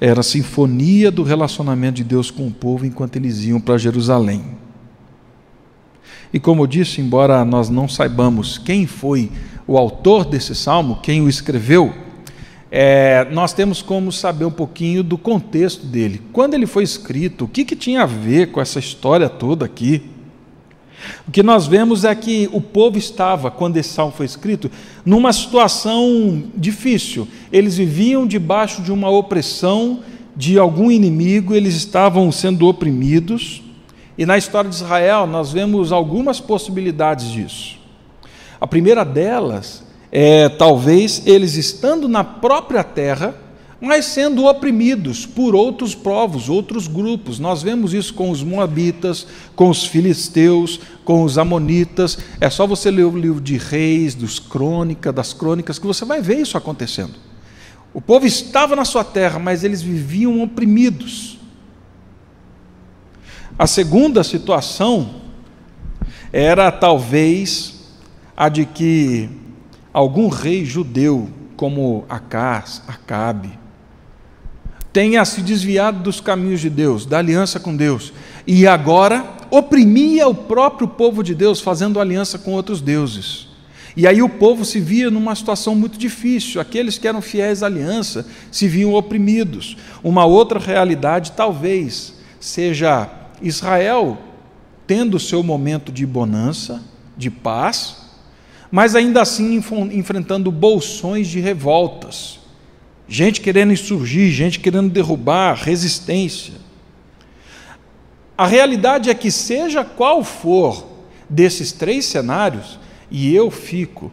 era 0.00 0.20
a 0.20 0.22
sinfonia 0.22 1.10
do 1.10 1.22
relacionamento 1.22 1.96
de 1.96 2.04
Deus 2.04 2.30
com 2.30 2.46
o 2.46 2.52
povo 2.52 2.86
enquanto 2.86 3.16
eles 3.16 3.44
iam 3.44 3.60
para 3.60 3.78
Jerusalém. 3.78 4.44
E 6.32 6.38
como 6.38 6.62
eu 6.62 6.66
disse, 6.66 7.00
embora 7.00 7.44
nós 7.44 7.68
não 7.68 7.88
saibamos 7.88 8.58
quem 8.58 8.86
foi 8.86 9.30
o 9.66 9.76
autor 9.76 10.24
desse 10.24 10.54
salmo, 10.54 11.00
quem 11.02 11.22
o 11.22 11.28
escreveu, 11.28 11.92
é, 12.70 13.26
nós 13.32 13.52
temos 13.52 13.80
como 13.80 14.12
saber 14.12 14.44
um 14.44 14.50
pouquinho 14.50 15.02
do 15.02 15.16
contexto 15.16 15.86
dele. 15.86 16.20
Quando 16.32 16.54
ele 16.54 16.66
foi 16.66 16.82
escrito, 16.82 17.46
o 17.46 17.48
que, 17.48 17.64
que 17.64 17.74
tinha 17.74 18.02
a 18.02 18.06
ver 18.06 18.52
com 18.52 18.60
essa 18.60 18.78
história 18.78 19.28
toda 19.28 19.64
aqui? 19.64 20.02
O 21.26 21.30
que 21.30 21.42
nós 21.42 21.66
vemos 21.66 22.04
é 22.04 22.14
que 22.14 22.48
o 22.52 22.60
povo 22.60 22.98
estava, 22.98 23.50
quando 23.50 23.76
esse 23.76 23.90
salmo 23.90 24.12
foi 24.12 24.26
escrito, 24.26 24.70
numa 25.04 25.32
situação 25.32 26.44
difícil. 26.54 27.28
Eles 27.52 27.76
viviam 27.76 28.26
debaixo 28.26 28.82
de 28.82 28.92
uma 28.92 29.10
opressão 29.10 30.00
de 30.36 30.58
algum 30.58 30.90
inimigo, 30.90 31.54
eles 31.54 31.74
estavam 31.74 32.30
sendo 32.30 32.66
oprimidos. 32.68 33.62
E 34.16 34.24
na 34.24 34.38
história 34.38 34.70
de 34.70 34.76
Israel, 34.76 35.26
nós 35.26 35.52
vemos 35.52 35.92
algumas 35.92 36.40
possibilidades 36.40 37.30
disso. 37.30 37.78
A 38.60 38.66
primeira 38.66 39.04
delas 39.04 39.84
é 40.10 40.48
talvez 40.48 41.22
eles 41.26 41.54
estando 41.54 42.08
na 42.08 42.24
própria 42.24 42.82
terra 42.82 43.34
mas 43.80 44.06
sendo 44.06 44.46
oprimidos 44.46 45.24
por 45.24 45.54
outros 45.54 45.94
povos, 45.94 46.48
outros 46.48 46.88
grupos. 46.88 47.38
Nós 47.38 47.62
vemos 47.62 47.94
isso 47.94 48.12
com 48.12 48.30
os 48.30 48.42
moabitas, 48.42 49.26
com 49.54 49.70
os 49.70 49.84
filisteus, 49.84 50.80
com 51.04 51.22
os 51.22 51.38
amonitas. 51.38 52.18
É 52.40 52.50
só 52.50 52.66
você 52.66 52.90
ler 52.90 53.04
o 53.04 53.16
livro 53.16 53.40
de 53.40 53.56
Reis, 53.56 54.14
dos 54.14 54.40
Crônicas, 54.40 55.14
das 55.14 55.32
Crônicas, 55.32 55.78
que 55.78 55.86
você 55.86 56.04
vai 56.04 56.20
ver 56.20 56.40
isso 56.40 56.58
acontecendo. 56.58 57.14
O 57.94 58.00
povo 58.00 58.26
estava 58.26 58.74
na 58.74 58.84
sua 58.84 59.04
terra, 59.04 59.38
mas 59.38 59.62
eles 59.62 59.80
viviam 59.80 60.42
oprimidos. 60.42 61.38
A 63.56 63.66
segunda 63.66 64.24
situação 64.24 65.22
era 66.32 66.70
talvez 66.70 67.96
a 68.36 68.48
de 68.48 68.64
que 68.64 69.30
algum 69.92 70.28
rei 70.28 70.64
judeu, 70.64 71.28
como 71.56 72.04
Acás, 72.08 72.82
Acabe, 72.86 73.58
tenha 74.98 75.24
se 75.24 75.42
desviado 75.42 76.00
dos 76.00 76.20
caminhos 76.20 76.60
de 76.60 76.68
Deus, 76.68 77.06
da 77.06 77.18
aliança 77.18 77.60
com 77.60 77.76
Deus, 77.76 78.12
e 78.44 78.66
agora 78.66 79.24
oprimia 79.48 80.26
o 80.26 80.34
próprio 80.34 80.88
povo 80.88 81.22
de 81.22 81.36
Deus, 81.36 81.60
fazendo 81.60 82.00
aliança 82.00 82.36
com 82.36 82.50
outros 82.50 82.80
deuses. 82.80 83.46
E 83.96 84.08
aí 84.08 84.20
o 84.20 84.28
povo 84.28 84.64
se 84.64 84.80
via 84.80 85.08
numa 85.08 85.36
situação 85.36 85.76
muito 85.76 85.96
difícil, 85.96 86.60
aqueles 86.60 86.98
que 86.98 87.06
eram 87.06 87.22
fiéis 87.22 87.62
à 87.62 87.66
aliança 87.66 88.26
se 88.50 88.66
viam 88.66 88.92
oprimidos. 88.92 89.76
Uma 90.02 90.24
outra 90.24 90.58
realidade, 90.58 91.30
talvez, 91.30 92.14
seja 92.40 93.08
Israel 93.40 94.18
tendo 94.84 95.20
seu 95.20 95.44
momento 95.44 95.92
de 95.92 96.04
bonança, 96.04 96.82
de 97.16 97.30
paz, 97.30 97.98
mas 98.68 98.96
ainda 98.96 99.22
assim 99.22 99.62
enfrentando 99.92 100.50
bolsões 100.50 101.28
de 101.28 101.38
revoltas 101.38 102.37
gente 103.08 103.40
querendo 103.40 103.72
insurgir, 103.72 104.30
gente 104.30 104.60
querendo 104.60 104.90
derrubar, 104.90 105.54
resistência. 105.54 106.54
A 108.36 108.46
realidade 108.46 109.08
é 109.08 109.14
que, 109.14 109.30
seja 109.30 109.82
qual 109.82 110.22
for 110.22 110.86
desses 111.28 111.72
três 111.72 112.04
cenários, 112.04 112.78
e 113.10 113.34
eu 113.34 113.50
fico, 113.50 114.12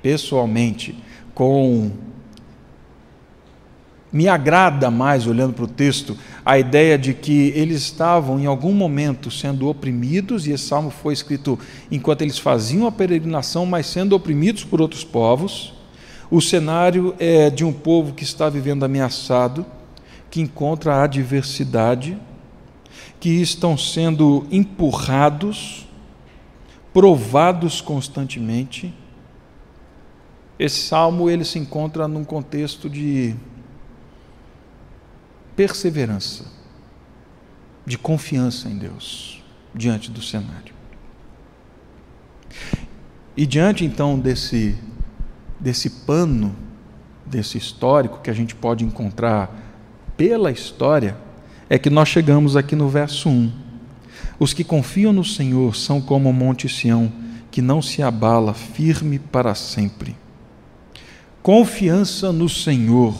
pessoalmente, 0.00 0.96
com. 1.34 1.90
Me 4.10 4.26
agrada 4.26 4.90
mais, 4.90 5.26
olhando 5.26 5.52
para 5.52 5.66
o 5.66 5.68
texto, 5.68 6.16
a 6.42 6.58
ideia 6.58 6.96
de 6.96 7.12
que 7.12 7.52
eles 7.54 7.82
estavam, 7.82 8.40
em 8.40 8.46
algum 8.46 8.72
momento, 8.72 9.30
sendo 9.30 9.68
oprimidos, 9.68 10.46
e 10.46 10.52
esse 10.52 10.64
salmo 10.64 10.88
foi 10.88 11.12
escrito 11.12 11.58
enquanto 11.90 12.22
eles 12.22 12.38
faziam 12.38 12.86
a 12.86 12.92
peregrinação, 12.92 13.66
mas 13.66 13.86
sendo 13.86 14.16
oprimidos 14.16 14.64
por 14.64 14.80
outros 14.80 15.04
povos 15.04 15.77
o 16.30 16.40
cenário 16.40 17.14
é 17.18 17.48
de 17.48 17.64
um 17.64 17.72
povo 17.72 18.12
que 18.12 18.22
está 18.22 18.50
vivendo 18.50 18.84
ameaçado, 18.84 19.64
que 20.30 20.40
encontra 20.40 20.94
a 20.94 21.04
adversidade, 21.04 22.18
que 23.18 23.30
estão 23.40 23.78
sendo 23.78 24.46
empurrados, 24.50 25.86
provados 26.92 27.80
constantemente. 27.80 28.94
Esse 30.58 30.80
salmo 30.80 31.30
ele 31.30 31.44
se 31.44 31.58
encontra 31.58 32.06
num 32.06 32.24
contexto 32.24 32.90
de 32.90 33.34
perseverança, 35.56 36.44
de 37.86 37.96
confiança 37.96 38.68
em 38.68 38.76
Deus 38.76 39.42
diante 39.74 40.10
do 40.10 40.20
cenário. 40.20 40.74
E 43.36 43.46
diante 43.46 43.84
então 43.84 44.18
desse 44.18 44.76
desse 45.60 45.90
pano, 45.90 46.54
desse 47.24 47.58
histórico 47.58 48.20
que 48.20 48.30
a 48.30 48.34
gente 48.34 48.54
pode 48.54 48.84
encontrar 48.84 49.54
pela 50.16 50.50
história, 50.50 51.16
é 51.68 51.78
que 51.78 51.90
nós 51.90 52.08
chegamos 52.08 52.56
aqui 52.56 52.74
no 52.74 52.88
verso 52.88 53.28
1. 53.28 53.52
Os 54.38 54.52
que 54.52 54.64
confiam 54.64 55.12
no 55.12 55.24
Senhor 55.24 55.76
são 55.76 56.00
como 56.00 56.30
o 56.30 56.32
monte 56.32 56.68
Sião, 56.68 57.12
que 57.50 57.60
não 57.60 57.82
se 57.82 58.02
abala, 58.02 58.54
firme 58.54 59.18
para 59.18 59.54
sempre. 59.54 60.16
Confiança 61.42 62.32
no 62.32 62.48
Senhor. 62.48 63.14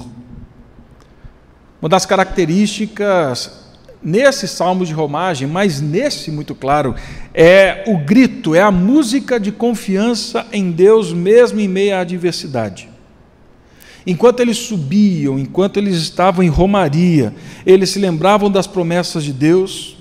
Uma 1.80 1.88
das 1.88 2.04
características 2.04 3.67
nesse 4.02 4.46
salmo 4.46 4.84
de 4.84 4.92
romagem, 4.92 5.48
mas 5.48 5.80
nesse 5.80 6.30
muito 6.30 6.54
claro, 6.54 6.94
é 7.34 7.84
o 7.86 7.98
grito, 7.98 8.54
é 8.54 8.60
a 8.60 8.70
música 8.70 9.38
de 9.38 9.52
confiança 9.52 10.46
em 10.52 10.70
Deus 10.70 11.12
mesmo 11.12 11.60
em 11.60 11.68
meio 11.68 11.96
à 11.96 12.00
adversidade. 12.00 12.88
Enquanto 14.06 14.40
eles 14.40 14.56
subiam, 14.56 15.38
enquanto 15.38 15.76
eles 15.76 15.96
estavam 15.96 16.42
em 16.42 16.48
romaria, 16.48 17.34
eles 17.66 17.90
se 17.90 17.98
lembravam 17.98 18.50
das 18.50 18.66
promessas 18.66 19.22
de 19.22 19.32
Deus. 19.32 19.98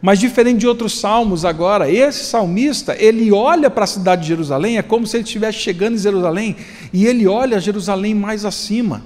Mas 0.00 0.18
diferente 0.18 0.58
de 0.60 0.66
outros 0.66 0.98
salmos 0.98 1.44
agora, 1.44 1.90
esse 1.90 2.24
salmista, 2.24 2.96
ele 2.98 3.30
olha 3.30 3.68
para 3.68 3.84
a 3.84 3.86
cidade 3.86 4.22
de 4.22 4.28
Jerusalém, 4.28 4.78
é 4.78 4.82
como 4.82 5.06
se 5.06 5.16
ele 5.16 5.24
estivesse 5.24 5.58
chegando 5.58 5.94
em 5.94 5.98
Jerusalém, 5.98 6.56
e 6.92 7.06
ele 7.06 7.26
olha 7.26 7.60
Jerusalém 7.60 8.14
mais 8.14 8.44
acima. 8.44 9.02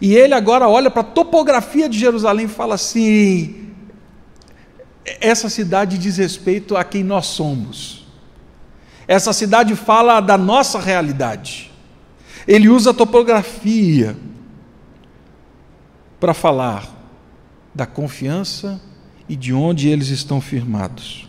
E 0.00 0.14
ele 0.14 0.32
agora 0.32 0.68
olha 0.68 0.90
para 0.90 1.02
a 1.02 1.04
topografia 1.04 1.88
de 1.88 1.98
Jerusalém 1.98 2.46
e 2.46 2.48
fala 2.48 2.74
assim: 2.76 3.70
essa 5.20 5.48
cidade 5.48 5.98
diz 5.98 6.16
respeito 6.16 6.76
a 6.76 6.84
quem 6.84 7.02
nós 7.02 7.26
somos. 7.26 8.06
Essa 9.06 9.32
cidade 9.32 9.74
fala 9.74 10.20
da 10.20 10.38
nossa 10.38 10.78
realidade. 10.78 11.70
Ele 12.46 12.68
usa 12.68 12.90
a 12.90 12.94
topografia 12.94 14.16
para 16.18 16.32
falar 16.32 16.88
da 17.74 17.86
confiança 17.86 18.80
e 19.28 19.36
de 19.36 19.52
onde 19.52 19.88
eles 19.88 20.08
estão 20.08 20.40
firmados. 20.40 21.28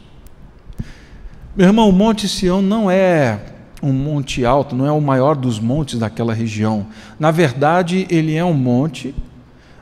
Meu 1.55 1.67
irmão, 1.67 1.89
o 1.89 1.93
Monte 1.93 2.27
Sião 2.29 2.61
não 2.61 2.89
é 2.89 3.50
um 3.81 3.91
monte 3.91 4.45
alto, 4.45 4.75
não 4.75 4.85
é 4.85 4.91
o 4.91 5.01
maior 5.01 5.35
dos 5.35 5.59
montes 5.59 5.97
daquela 5.97 6.33
região. 6.33 6.87
Na 7.19 7.31
verdade, 7.31 8.05
ele 8.09 8.35
é 8.35 8.45
um 8.45 8.53
monte, 8.53 9.15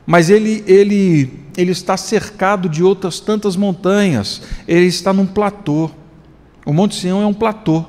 mas 0.06 0.30
ele, 0.30 0.64
ele, 0.66 1.44
ele 1.56 1.72
está 1.72 1.96
cercado 1.96 2.68
de 2.68 2.82
outras 2.82 3.20
tantas 3.20 3.56
montanhas. 3.56 4.42
Ele 4.66 4.86
está 4.86 5.12
num 5.12 5.26
platô. 5.26 5.90
O 6.64 6.72
Monte 6.72 6.94
Sião 6.94 7.22
é 7.22 7.26
um 7.26 7.34
platô. 7.34 7.84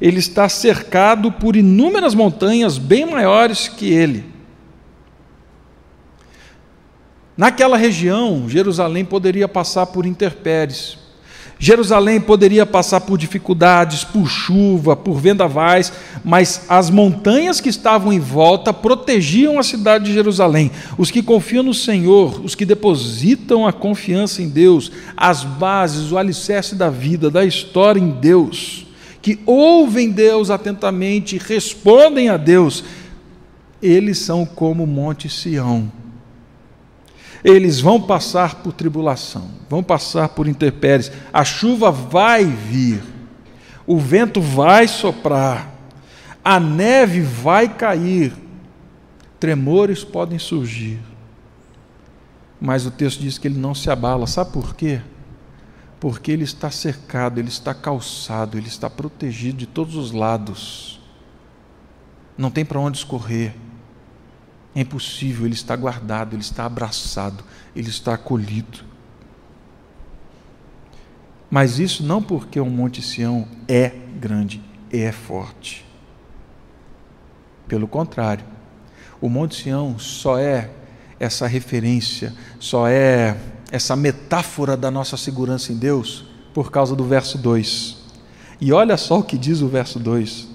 Ele 0.00 0.18
está 0.18 0.48
cercado 0.48 1.32
por 1.32 1.56
inúmeras 1.56 2.14
montanhas 2.14 2.78
bem 2.78 3.04
maiores 3.04 3.66
que 3.66 3.90
ele. 3.90 4.24
Naquela 7.36 7.76
região, 7.76 8.48
Jerusalém 8.48 9.04
poderia 9.04 9.48
passar 9.48 9.86
por 9.86 10.04
interpéries, 10.04 10.98
Jerusalém 11.58 12.20
poderia 12.20 12.64
passar 12.64 13.00
por 13.00 13.18
dificuldades, 13.18 14.04
por 14.04 14.28
chuva, 14.28 14.94
por 14.94 15.18
vendavais, 15.18 15.92
mas 16.24 16.62
as 16.68 16.88
montanhas 16.88 17.60
que 17.60 17.68
estavam 17.68 18.12
em 18.12 18.20
volta 18.20 18.72
protegiam 18.72 19.58
a 19.58 19.64
cidade 19.64 20.04
de 20.04 20.12
Jerusalém. 20.12 20.70
Os 20.96 21.10
que 21.10 21.20
confiam 21.20 21.64
no 21.64 21.74
Senhor, 21.74 22.40
os 22.44 22.54
que 22.54 22.64
depositam 22.64 23.66
a 23.66 23.72
confiança 23.72 24.40
em 24.40 24.48
Deus, 24.48 24.92
as 25.16 25.42
bases, 25.42 26.12
o 26.12 26.18
alicerce 26.18 26.76
da 26.76 26.90
vida, 26.90 27.28
da 27.28 27.44
história 27.44 27.98
em 27.98 28.10
Deus, 28.10 28.86
que 29.20 29.40
ouvem 29.44 30.12
Deus 30.12 30.50
atentamente, 30.50 31.38
respondem 31.38 32.28
a 32.28 32.36
Deus, 32.36 32.84
eles 33.82 34.18
são 34.18 34.46
como 34.46 34.84
o 34.84 34.86
Monte 34.86 35.28
Sião 35.28 35.97
eles 37.48 37.80
vão 37.80 38.00
passar 38.00 38.56
por 38.56 38.74
tribulação, 38.74 39.48
vão 39.70 39.82
passar 39.82 40.28
por 40.28 40.46
intempéries, 40.46 41.10
a 41.32 41.44
chuva 41.44 41.90
vai 41.90 42.44
vir, 42.44 43.02
o 43.86 43.98
vento 43.98 44.38
vai 44.38 44.86
soprar, 44.86 45.72
a 46.44 46.60
neve 46.60 47.22
vai 47.22 47.66
cair, 47.66 48.34
tremores 49.40 50.04
podem 50.04 50.38
surgir. 50.38 51.00
Mas 52.60 52.84
o 52.84 52.90
texto 52.90 53.20
diz 53.20 53.38
que 53.38 53.48
ele 53.48 53.58
não 53.58 53.74
se 53.74 53.88
abala, 53.88 54.26
sabe 54.26 54.52
por 54.52 54.74
quê? 54.74 55.00
Porque 55.98 56.30
ele 56.30 56.44
está 56.44 56.70
cercado, 56.70 57.40
ele 57.40 57.48
está 57.48 57.72
calçado, 57.72 58.58
ele 58.58 58.68
está 58.68 58.90
protegido 58.90 59.58
de 59.58 59.66
todos 59.66 59.96
os 59.96 60.12
lados. 60.12 61.00
Não 62.36 62.50
tem 62.50 62.64
para 62.64 62.78
onde 62.78 62.98
escorrer 62.98 63.54
é 64.78 64.82
impossível, 64.82 65.44
ele 65.44 65.54
está 65.54 65.74
guardado, 65.74 66.34
ele 66.34 66.42
está 66.42 66.64
abraçado, 66.64 67.42
ele 67.74 67.88
está 67.88 68.14
acolhido. 68.14 68.80
Mas 71.50 71.78
isso 71.78 72.04
não 72.04 72.22
porque 72.22 72.60
o 72.60 72.66
Monte 72.66 73.02
Sião 73.02 73.48
é 73.66 73.88
grande, 74.20 74.62
é 74.92 75.10
forte. 75.10 75.84
Pelo 77.66 77.88
contrário, 77.88 78.44
o 79.20 79.28
Monte 79.28 79.62
Sião 79.62 79.98
só 79.98 80.38
é 80.38 80.70
essa 81.18 81.46
referência, 81.46 82.32
só 82.60 82.86
é 82.86 83.36
essa 83.72 83.96
metáfora 83.96 84.76
da 84.76 84.90
nossa 84.90 85.16
segurança 85.16 85.72
em 85.72 85.76
Deus 85.76 86.24
por 86.54 86.70
causa 86.70 86.94
do 86.94 87.04
verso 87.04 87.36
2. 87.36 87.96
E 88.60 88.72
olha 88.72 88.96
só 88.96 89.18
o 89.18 89.24
que 89.24 89.36
diz 89.36 89.60
o 89.60 89.68
verso 89.68 89.98
2: 89.98 90.48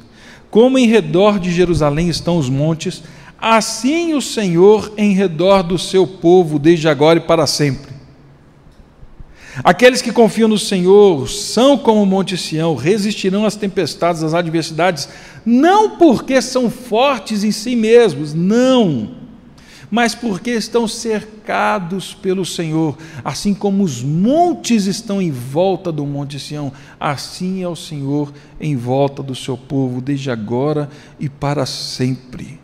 Como 0.49 0.77
em 0.77 0.87
redor 0.87 1.39
de 1.39 1.51
Jerusalém 1.51 2.07
estão 2.07 2.37
os 2.37 2.49
montes, 2.49 3.03
assim 3.43 4.13
o 4.13 4.21
Senhor 4.21 4.93
em 4.95 5.11
redor 5.11 5.63
do 5.63 5.77
seu 5.77 6.07
povo, 6.07 6.57
desde 6.57 6.87
agora 6.87 7.19
e 7.19 7.21
para 7.21 7.45
sempre. 7.45 7.91
Aqueles 9.61 10.01
que 10.01 10.13
confiam 10.13 10.47
no 10.47 10.57
Senhor 10.57 11.29
são 11.29 11.77
como 11.77 12.01
o 12.01 12.05
Monte 12.05 12.37
Sião, 12.37 12.73
resistirão 12.73 13.45
às 13.45 13.57
tempestades, 13.57 14.23
às 14.23 14.33
adversidades, 14.33 15.09
não 15.45 15.97
porque 15.97 16.41
são 16.41 16.69
fortes 16.69 17.43
em 17.43 17.51
si 17.51 17.75
mesmos, 17.75 18.33
não, 18.33 19.11
mas 19.91 20.15
porque 20.15 20.51
estão 20.51 20.87
cercados 20.87 22.13
pelo 22.13 22.45
Senhor, 22.45 22.97
assim 23.25 23.53
como 23.53 23.83
os 23.83 24.01
montes 24.01 24.85
estão 24.85 25.21
em 25.21 25.31
volta 25.31 25.91
do 25.91 26.05
Monte 26.05 26.39
Sião, 26.39 26.71
assim 26.97 27.61
é 27.61 27.67
o 27.67 27.75
Senhor 27.75 28.31
em 28.59 28.77
volta 28.77 29.21
do 29.21 29.35
seu 29.35 29.57
povo, 29.57 29.99
desde 29.99 30.31
agora 30.31 30.89
e 31.19 31.27
para 31.27 31.65
sempre. 31.65 32.62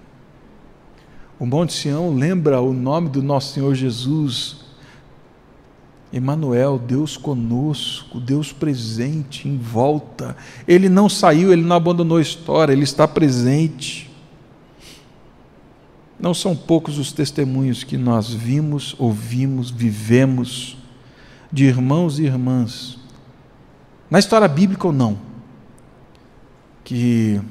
O 1.40 1.46
Monte 1.46 1.72
Sião 1.72 2.14
lembra 2.14 2.60
o 2.60 2.74
nome 2.74 3.08
do 3.08 3.24
nosso 3.24 3.54
Senhor 3.54 3.74
Jesus. 3.74 4.58
Emmanuel, 6.12 6.78
Deus 6.78 7.16
conosco, 7.16 8.20
Deus 8.20 8.52
presente 8.52 9.48
em 9.48 9.58
volta. 9.58 10.36
Ele 10.68 10.90
não 10.90 11.08
saiu, 11.08 11.54
ele 11.54 11.62
não 11.62 11.76
abandonou 11.76 12.18
a 12.18 12.22
história, 12.22 12.74
ele 12.74 12.84
está 12.84 13.08
presente. 13.08 14.10
Não 16.20 16.34
são 16.34 16.56
poucos 16.56 16.98
os 16.98 17.14
testemunhos 17.14 17.84
que 17.84 17.96
nós 17.96 18.34
vimos, 18.34 18.94
ouvimos, 19.00 19.72
vivemos 19.72 20.78
de 21.52 21.66
irmãos 21.66 22.20
e 22.20 22.24
irmãs, 22.24 23.00
na 24.10 24.20
história 24.20 24.48
bíblica 24.48 24.88
ou 24.88 24.94
não, 24.94 25.18
que 26.84 27.42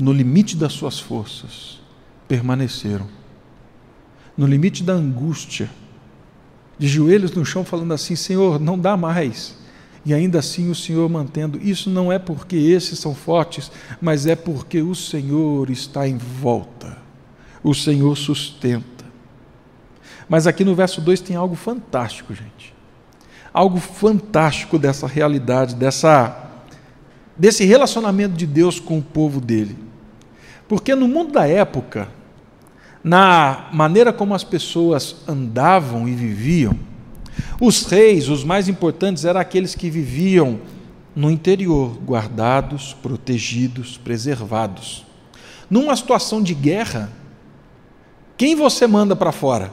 no 0.00 0.12
limite 0.12 0.56
das 0.56 0.72
suas 0.72 0.98
forças, 0.98 1.79
permaneceram. 2.30 3.08
No 4.36 4.46
limite 4.46 4.84
da 4.84 4.92
angústia, 4.92 5.68
de 6.78 6.86
joelhos 6.86 7.32
no 7.32 7.44
chão, 7.44 7.64
falando 7.64 7.92
assim: 7.92 8.14
Senhor, 8.14 8.60
não 8.60 8.78
dá 8.78 8.96
mais. 8.96 9.58
E 10.06 10.14
ainda 10.14 10.38
assim 10.38 10.70
o 10.70 10.74
Senhor 10.74 11.10
mantendo. 11.10 11.58
Isso 11.60 11.90
não 11.90 12.10
é 12.10 12.20
porque 12.20 12.54
esses 12.54 13.00
são 13.00 13.16
fortes, 13.16 13.70
mas 14.00 14.26
é 14.26 14.36
porque 14.36 14.80
o 14.80 14.94
Senhor 14.94 15.68
está 15.70 16.06
em 16.06 16.16
volta. 16.16 16.96
O 17.64 17.74
Senhor 17.74 18.16
sustenta. 18.16 19.04
Mas 20.28 20.46
aqui 20.46 20.64
no 20.64 20.74
verso 20.74 21.00
2 21.00 21.20
tem 21.20 21.34
algo 21.34 21.56
fantástico, 21.56 22.32
gente. 22.32 22.72
Algo 23.52 23.78
fantástico 23.78 24.78
dessa 24.78 25.08
realidade, 25.08 25.74
dessa 25.74 26.46
desse 27.36 27.64
relacionamento 27.64 28.36
de 28.36 28.46
Deus 28.46 28.78
com 28.78 28.98
o 28.98 29.02
povo 29.02 29.40
dele. 29.40 29.76
Porque 30.68 30.94
no 30.94 31.08
mundo 31.08 31.32
da 31.32 31.48
época, 31.48 32.08
na 33.02 33.68
maneira 33.72 34.12
como 34.12 34.34
as 34.34 34.44
pessoas 34.44 35.16
andavam 35.26 36.08
e 36.08 36.14
viviam. 36.14 36.76
Os 37.60 37.84
reis, 37.84 38.28
os 38.28 38.44
mais 38.44 38.68
importantes, 38.68 39.24
eram 39.24 39.40
aqueles 39.40 39.74
que 39.74 39.90
viviam 39.90 40.60
no 41.14 41.30
interior, 41.30 41.98
guardados, 42.04 42.94
protegidos, 43.02 43.96
preservados. 43.96 45.04
Numa 45.68 45.96
situação 45.96 46.42
de 46.42 46.54
guerra, 46.54 47.10
quem 48.36 48.54
você 48.54 48.86
manda 48.86 49.14
para 49.14 49.32
fora? 49.32 49.72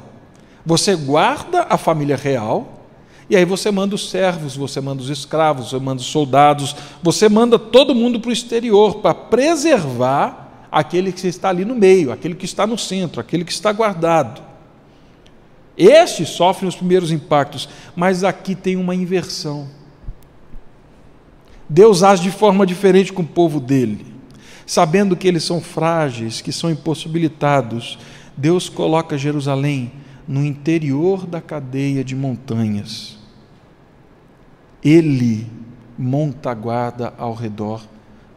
Você 0.66 0.96
guarda 0.96 1.66
a 1.70 1.78
família 1.78 2.16
real, 2.18 2.86
e 3.30 3.36
aí 3.36 3.46
você 3.46 3.72
manda 3.72 3.96
os 3.96 4.10
servos, 4.10 4.56
você 4.56 4.80
manda 4.80 5.02
os 5.02 5.10
escravos, 5.10 5.70
você 5.70 5.80
manda 5.80 6.02
os 6.02 6.08
soldados, 6.08 6.76
você 7.04 7.28
manda 7.28 7.60
todo 7.60 7.96
mundo 7.96 8.20
para 8.20 8.30
o 8.30 8.34
exterior 8.34 8.96
para 8.96 9.14
preservar 9.14 10.47
aquele 10.78 11.12
que 11.12 11.28
está 11.28 11.50
ali 11.50 11.66
no 11.66 11.74
meio, 11.74 12.12
aquele 12.12 12.36
que 12.36 12.46
está 12.46 12.68
no 12.68 12.78
centro, 12.78 13.20
aquele 13.20 13.44
que 13.44 13.52
está 13.52 13.72
guardado. 13.72 14.44
Estes 15.76 16.30
sofrem 16.30 16.70
os 16.70 16.76
primeiros 16.76 17.12
impactos, 17.12 17.68
mas 17.96 18.24
aqui 18.24 18.54
tem 18.54 18.76
uma 18.76 18.94
inversão. 18.94 19.68
Deus 21.68 22.04
age 22.04 22.22
de 22.22 22.32
forma 22.32 22.64
diferente 22.64 23.12
com 23.12 23.24
o 23.24 23.28
povo 23.28 23.60
dele. 23.60 24.06
sabendo 24.68 25.16
que 25.16 25.26
eles 25.26 25.46
são 25.46 25.62
frágeis, 25.62 26.42
que 26.42 26.52
são 26.52 26.70
impossibilitados, 26.70 27.98
Deus 28.36 28.68
coloca 28.68 29.18
Jerusalém 29.18 29.94
no 30.28 30.46
interior 30.46 31.26
da 31.26 31.40
cadeia 31.40 32.04
de 32.04 32.14
montanhas. 32.14 33.18
Ele 34.84 35.48
monta 35.98 36.52
a 36.52 36.54
guarda 36.54 37.14
ao 37.18 37.34
redor 37.34 37.82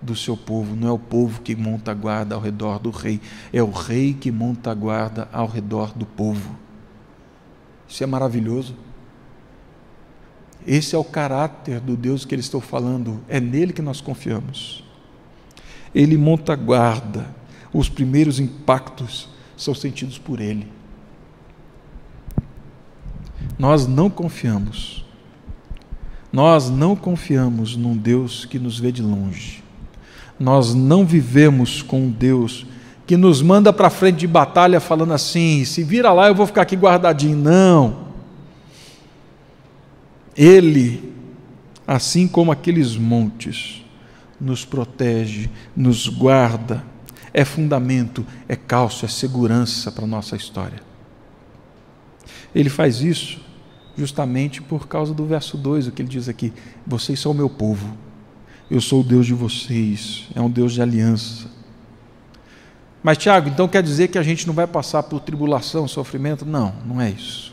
do 0.00 0.16
seu 0.16 0.36
povo, 0.36 0.74
não 0.74 0.88
é 0.88 0.92
o 0.92 0.98
povo 0.98 1.40
que 1.42 1.54
monta 1.54 1.90
a 1.90 1.94
guarda 1.94 2.34
ao 2.34 2.40
redor 2.40 2.78
do 2.78 2.90
rei, 2.90 3.20
é 3.52 3.62
o 3.62 3.70
rei 3.70 4.14
que 4.14 4.30
monta 4.30 4.70
a 4.70 4.74
guarda 4.74 5.28
ao 5.32 5.46
redor 5.46 5.92
do 5.94 6.06
povo. 6.06 6.56
Isso 7.88 8.02
é 8.02 8.06
maravilhoso. 8.06 8.74
Esse 10.66 10.94
é 10.94 10.98
o 10.98 11.04
caráter 11.04 11.80
do 11.80 11.96
Deus 11.96 12.24
que 12.24 12.34
eles 12.34 12.44
estão 12.44 12.60
falando, 12.60 13.20
é 13.28 13.40
nele 13.40 13.72
que 13.72 13.82
nós 13.82 14.00
confiamos. 14.00 14.84
Ele 15.94 16.16
monta 16.16 16.54
guarda, 16.54 17.34
os 17.72 17.88
primeiros 17.88 18.38
impactos 18.38 19.28
são 19.56 19.74
sentidos 19.74 20.18
por 20.18 20.40
ele. 20.40 20.68
Nós 23.58 23.86
não 23.86 24.08
confiamos, 24.08 25.04
nós 26.32 26.70
não 26.70 26.94
confiamos 26.94 27.74
num 27.74 27.96
Deus 27.96 28.44
que 28.44 28.58
nos 28.58 28.78
vê 28.78 28.92
de 28.92 29.02
longe, 29.02 29.64
nós 30.40 30.74
não 30.74 31.04
vivemos 31.04 31.82
com 31.82 32.08
Deus 32.08 32.66
que 33.06 33.14
nos 33.14 33.42
manda 33.42 33.72
para 33.72 33.90
frente 33.90 34.20
de 34.20 34.26
batalha 34.26 34.80
falando 34.80 35.12
assim: 35.12 35.64
se 35.66 35.82
vira 35.82 36.12
lá, 36.12 36.28
eu 36.28 36.34
vou 36.34 36.46
ficar 36.46 36.62
aqui 36.62 36.76
guardadinho. 36.76 37.36
Não. 37.36 38.08
Ele, 40.34 41.12
assim 41.86 42.26
como 42.26 42.50
aqueles 42.50 42.96
montes, 42.96 43.84
nos 44.40 44.64
protege, 44.64 45.50
nos 45.76 46.08
guarda, 46.08 46.82
é 47.34 47.44
fundamento, 47.44 48.24
é 48.48 48.56
calço, 48.56 49.04
é 49.04 49.08
segurança 49.08 49.92
para 49.92 50.04
a 50.04 50.08
nossa 50.08 50.36
história. 50.36 50.80
Ele 52.54 52.70
faz 52.70 53.02
isso 53.02 53.40
justamente 53.96 54.62
por 54.62 54.88
causa 54.88 55.12
do 55.12 55.26
verso 55.26 55.58
2, 55.58 55.88
o 55.88 55.92
que 55.92 56.00
ele 56.00 56.08
diz 56.08 56.28
aqui: 56.28 56.52
Vocês 56.86 57.20
são 57.20 57.32
o 57.32 57.34
meu 57.34 57.50
povo, 57.50 57.94
eu 58.70 58.80
sou 58.80 59.00
o 59.00 59.04
Deus 59.04 59.26
de 59.26 59.34
vocês, 59.34 60.28
é 60.34 60.40
um 60.40 60.48
Deus 60.48 60.72
de 60.72 60.80
aliança. 60.80 61.48
Mas, 63.02 63.18
Tiago, 63.18 63.48
então 63.48 63.66
quer 63.66 63.82
dizer 63.82 64.08
que 64.08 64.18
a 64.18 64.22
gente 64.22 64.46
não 64.46 64.54
vai 64.54 64.66
passar 64.66 65.02
por 65.02 65.20
tribulação, 65.20 65.88
sofrimento? 65.88 66.44
Não, 66.44 66.74
não 66.86 67.00
é 67.00 67.10
isso. 67.10 67.52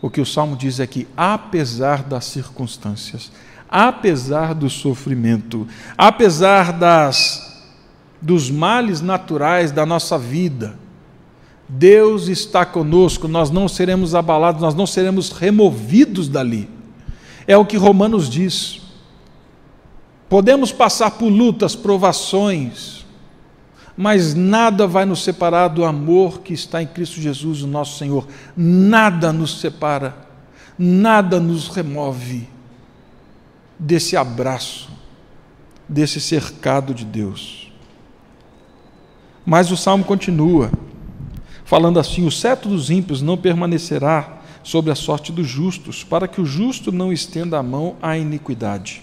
O 0.00 0.10
que 0.10 0.20
o 0.20 0.26
salmo 0.26 0.56
diz 0.56 0.78
é 0.78 0.86
que, 0.86 1.08
apesar 1.16 2.02
das 2.02 2.26
circunstâncias, 2.26 3.32
apesar 3.68 4.54
do 4.54 4.68
sofrimento, 4.68 5.66
apesar 5.96 6.72
das 6.72 7.50
dos 8.20 8.48
males 8.48 9.00
naturais 9.00 9.72
da 9.72 9.84
nossa 9.84 10.16
vida, 10.16 10.78
Deus 11.68 12.28
está 12.28 12.64
conosco, 12.64 13.26
nós 13.26 13.50
não 13.50 13.66
seremos 13.66 14.14
abalados, 14.14 14.60
nós 14.60 14.76
não 14.76 14.86
seremos 14.86 15.32
removidos 15.32 16.28
dali. 16.28 16.68
É 17.46 17.56
o 17.56 17.66
que 17.66 17.76
Romanos 17.76 18.28
diz. 18.28 18.80
Podemos 20.28 20.72
passar 20.72 21.10
por 21.12 21.28
lutas, 21.28 21.76
provações, 21.76 23.04
mas 23.96 24.34
nada 24.34 24.86
vai 24.86 25.04
nos 25.04 25.22
separar 25.22 25.68
do 25.68 25.84
amor 25.84 26.40
que 26.40 26.54
está 26.54 26.82
em 26.82 26.86
Cristo 26.86 27.20
Jesus, 27.20 27.62
o 27.62 27.66
nosso 27.66 27.98
Senhor. 27.98 28.26
Nada 28.56 29.32
nos 29.32 29.60
separa, 29.60 30.16
nada 30.78 31.38
nos 31.38 31.68
remove 31.68 32.48
desse 33.78 34.16
abraço, 34.16 34.88
desse 35.88 36.20
cercado 36.20 36.94
de 36.94 37.04
Deus. 37.04 37.70
Mas 39.44 39.70
o 39.70 39.76
salmo 39.76 40.04
continua, 40.04 40.70
falando 41.64 41.98
assim: 42.00 42.24
o 42.24 42.30
cetro 42.30 42.70
dos 42.70 42.88
ímpios 42.90 43.20
não 43.20 43.36
permanecerá 43.36 44.41
sobre 44.62 44.90
a 44.90 44.94
sorte 44.94 45.32
dos 45.32 45.46
justos, 45.46 46.04
para 46.04 46.28
que 46.28 46.40
o 46.40 46.46
justo 46.46 46.92
não 46.92 47.12
estenda 47.12 47.58
a 47.58 47.62
mão 47.62 47.96
à 48.00 48.16
iniquidade. 48.16 49.02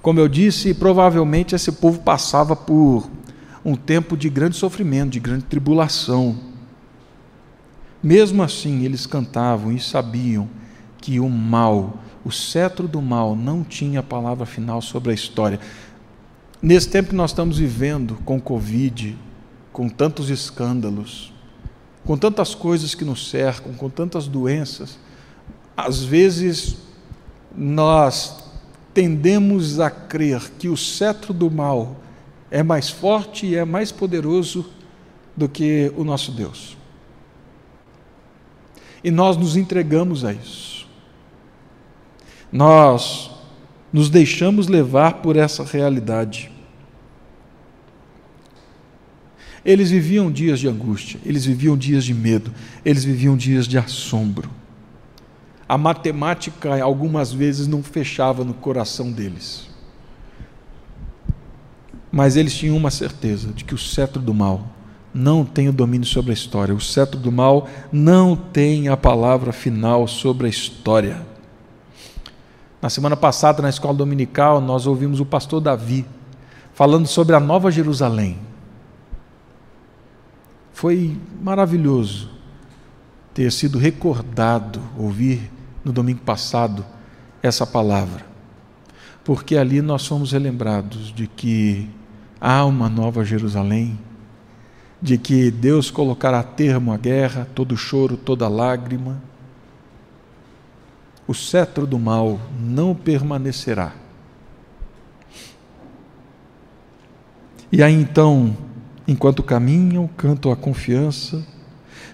Como 0.00 0.20
eu 0.20 0.28
disse, 0.28 0.72
provavelmente 0.72 1.54
esse 1.54 1.72
povo 1.72 2.00
passava 2.00 2.56
por 2.56 3.10
um 3.64 3.74
tempo 3.74 4.16
de 4.16 4.30
grande 4.30 4.56
sofrimento, 4.56 5.10
de 5.10 5.20
grande 5.20 5.44
tribulação. 5.44 6.38
Mesmo 8.02 8.42
assim, 8.42 8.84
eles 8.84 9.06
cantavam 9.06 9.72
e 9.72 9.80
sabiam 9.80 10.48
que 11.00 11.20
o 11.20 11.28
mal, 11.28 11.98
o 12.24 12.30
cetro 12.30 12.86
do 12.86 13.02
mal, 13.02 13.34
não 13.36 13.62
tinha 13.64 14.02
palavra 14.02 14.46
final 14.46 14.80
sobre 14.80 15.10
a 15.10 15.14
história. 15.14 15.60
Nesse 16.62 16.88
tempo 16.88 17.10
que 17.10 17.14
nós 17.14 17.30
estamos 17.30 17.58
vivendo 17.58 18.18
com 18.24 18.40
Covid, 18.40 19.16
com 19.72 19.88
tantos 19.88 20.30
escândalos, 20.30 21.32
com 22.04 22.16
tantas 22.16 22.54
coisas 22.54 22.94
que 22.94 23.04
nos 23.04 23.28
cercam, 23.30 23.72
com 23.74 23.90
tantas 23.90 24.26
doenças, 24.26 24.98
às 25.76 26.02
vezes 26.02 26.76
nós 27.54 28.44
tendemos 28.94 29.78
a 29.78 29.90
crer 29.90 30.50
que 30.58 30.68
o 30.68 30.76
cetro 30.76 31.32
do 31.32 31.50
mal 31.50 31.96
é 32.50 32.62
mais 32.62 32.88
forte 32.88 33.46
e 33.46 33.54
é 33.54 33.64
mais 33.64 33.92
poderoso 33.92 34.66
do 35.36 35.48
que 35.48 35.92
o 35.96 36.02
nosso 36.02 36.32
Deus. 36.32 36.76
E 39.04 39.10
nós 39.10 39.36
nos 39.36 39.56
entregamos 39.56 40.24
a 40.24 40.32
isso. 40.32 40.88
Nós 42.50 43.30
nos 43.92 44.10
deixamos 44.10 44.66
levar 44.66 45.14
por 45.14 45.36
essa 45.36 45.62
realidade. 45.62 46.50
Eles 49.68 49.90
viviam 49.90 50.32
dias 50.32 50.58
de 50.58 50.66
angústia, 50.66 51.20
eles 51.26 51.44
viviam 51.44 51.76
dias 51.76 52.02
de 52.02 52.14
medo, 52.14 52.54
eles 52.82 53.04
viviam 53.04 53.36
dias 53.36 53.68
de 53.68 53.76
assombro. 53.76 54.48
A 55.68 55.76
matemática 55.76 56.82
algumas 56.82 57.34
vezes 57.34 57.66
não 57.66 57.82
fechava 57.82 58.44
no 58.44 58.54
coração 58.54 59.12
deles. 59.12 59.68
Mas 62.10 62.34
eles 62.34 62.56
tinham 62.56 62.78
uma 62.78 62.90
certeza 62.90 63.52
de 63.52 63.62
que 63.62 63.74
o 63.74 63.78
cetro 63.78 64.22
do 64.22 64.32
mal 64.32 64.70
não 65.12 65.44
tem 65.44 65.68
o 65.68 65.72
domínio 65.72 66.06
sobre 66.06 66.30
a 66.30 66.34
história. 66.34 66.74
O 66.74 66.80
cetro 66.80 67.20
do 67.20 67.30
mal 67.30 67.68
não 67.92 68.34
tem 68.34 68.88
a 68.88 68.96
palavra 68.96 69.52
final 69.52 70.08
sobre 70.08 70.46
a 70.46 70.50
história. 70.50 71.20
Na 72.80 72.88
semana 72.88 73.18
passada, 73.18 73.60
na 73.60 73.68
escola 73.68 73.92
dominical, 73.92 74.62
nós 74.62 74.86
ouvimos 74.86 75.20
o 75.20 75.26
pastor 75.26 75.60
Davi 75.60 76.06
falando 76.72 77.06
sobre 77.06 77.36
a 77.36 77.40
Nova 77.40 77.70
Jerusalém. 77.70 78.48
Foi 80.78 81.18
maravilhoso 81.42 82.30
ter 83.34 83.50
sido 83.50 83.80
recordado, 83.80 84.80
ouvir 84.96 85.50
no 85.84 85.92
domingo 85.92 86.20
passado 86.20 86.86
essa 87.42 87.66
palavra, 87.66 88.24
porque 89.24 89.56
ali 89.56 89.82
nós 89.82 90.06
fomos 90.06 90.30
relembrados 90.30 91.12
de 91.12 91.26
que 91.26 91.90
há 92.40 92.64
uma 92.64 92.88
nova 92.88 93.24
Jerusalém, 93.24 93.98
de 95.02 95.18
que 95.18 95.50
Deus 95.50 95.90
colocará 95.90 96.44
termo 96.44 96.92
à 96.92 96.96
guerra, 96.96 97.48
todo 97.56 97.76
choro, 97.76 98.16
toda 98.16 98.46
lágrima. 98.46 99.20
O 101.26 101.34
cetro 101.34 101.88
do 101.88 101.98
mal 101.98 102.40
não 102.56 102.94
permanecerá. 102.94 103.94
E 107.72 107.82
aí 107.82 107.94
então, 107.94 108.56
enquanto 109.08 109.42
caminham, 109.42 110.08
cantam 110.16 110.52
a 110.52 110.56
confiança, 110.56 111.44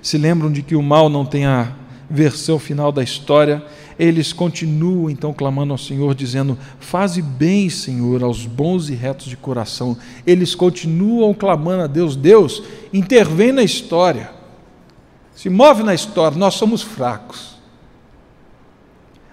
se 0.00 0.16
lembram 0.16 0.50
de 0.50 0.62
que 0.62 0.74
o 0.74 0.82
mal 0.82 1.10
não 1.10 1.26
tem 1.26 1.44
a 1.44 1.72
versão 2.08 2.58
final 2.58 2.90
da 2.90 3.02
história 3.02 3.62
eles 3.98 4.32
continuam 4.32 5.08
então 5.08 5.32
clamando 5.32 5.72
ao 5.72 5.78
Senhor, 5.78 6.14
dizendo: 6.14 6.58
Faze 6.80 7.22
bem, 7.22 7.70
Senhor, 7.70 8.22
aos 8.22 8.46
bons 8.46 8.88
e 8.88 8.94
retos 8.94 9.26
de 9.26 9.36
coração. 9.36 9.96
Eles 10.26 10.54
continuam 10.54 11.32
clamando 11.32 11.82
a 11.82 11.86
Deus: 11.86 12.16
Deus, 12.16 12.62
intervém 12.92 13.52
na 13.52 13.62
história, 13.62 14.30
se 15.34 15.48
move 15.48 15.82
na 15.82 15.94
história, 15.94 16.36
nós 16.36 16.54
somos 16.54 16.82
fracos. 16.82 17.54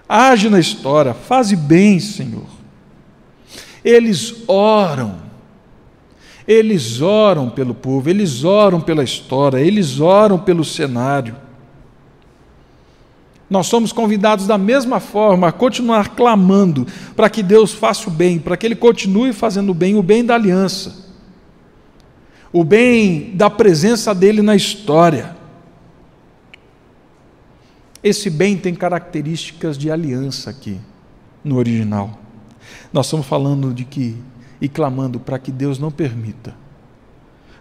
Age 0.08 0.50
na 0.50 0.60
história, 0.60 1.14
faze 1.14 1.56
bem, 1.56 2.00
Senhor. 2.00 2.48
Eles 3.84 4.44
oram, 4.48 5.20
eles 6.48 7.02
oram 7.02 7.50
pelo 7.50 7.74
povo, 7.74 8.10
eles 8.10 8.44
oram 8.44 8.82
pela 8.82 9.04
história, 9.04 9.60
eles 9.60 10.00
oram 10.00 10.38
pelo 10.38 10.64
cenário 10.64 11.36
nós 13.52 13.68
somos 13.68 13.92
convidados 13.92 14.48
da 14.48 14.58
mesma 14.58 15.02
forma 15.02 15.50
a 15.50 15.52
continuar 15.52 16.16
clamando 16.16 16.88
para 17.18 17.30
que 17.30 17.44
Deus 17.44 17.74
faça 17.74 18.08
o 18.08 18.12
bem, 18.12 18.40
para 18.40 18.56
que 18.56 18.66
Ele 18.66 18.78
continue 18.78 19.34
fazendo 19.34 19.72
o 19.72 19.74
bem, 19.74 19.98
o 19.98 20.02
bem 20.02 20.24
da 20.24 20.36
aliança, 20.36 21.10
o 22.54 22.64
bem 22.64 23.36
da 23.36 23.50
presença 23.50 24.16
dEle 24.16 24.42
na 24.42 24.56
história. 24.56 25.36
Esse 28.02 28.30
bem 28.30 28.56
tem 28.56 28.74
características 28.74 29.78
de 29.78 29.92
aliança 29.92 30.50
aqui, 30.50 30.80
no 31.44 31.58
original. 31.58 32.18
Nós 32.94 33.08
estamos 33.08 33.26
falando 33.26 33.74
de 33.74 33.84
que 33.84 34.16
e 34.62 34.70
clamando 34.70 35.20
para 35.20 35.40
que 35.40 35.52
Deus 35.52 35.80
não 35.80 35.92
permita, 35.92 36.56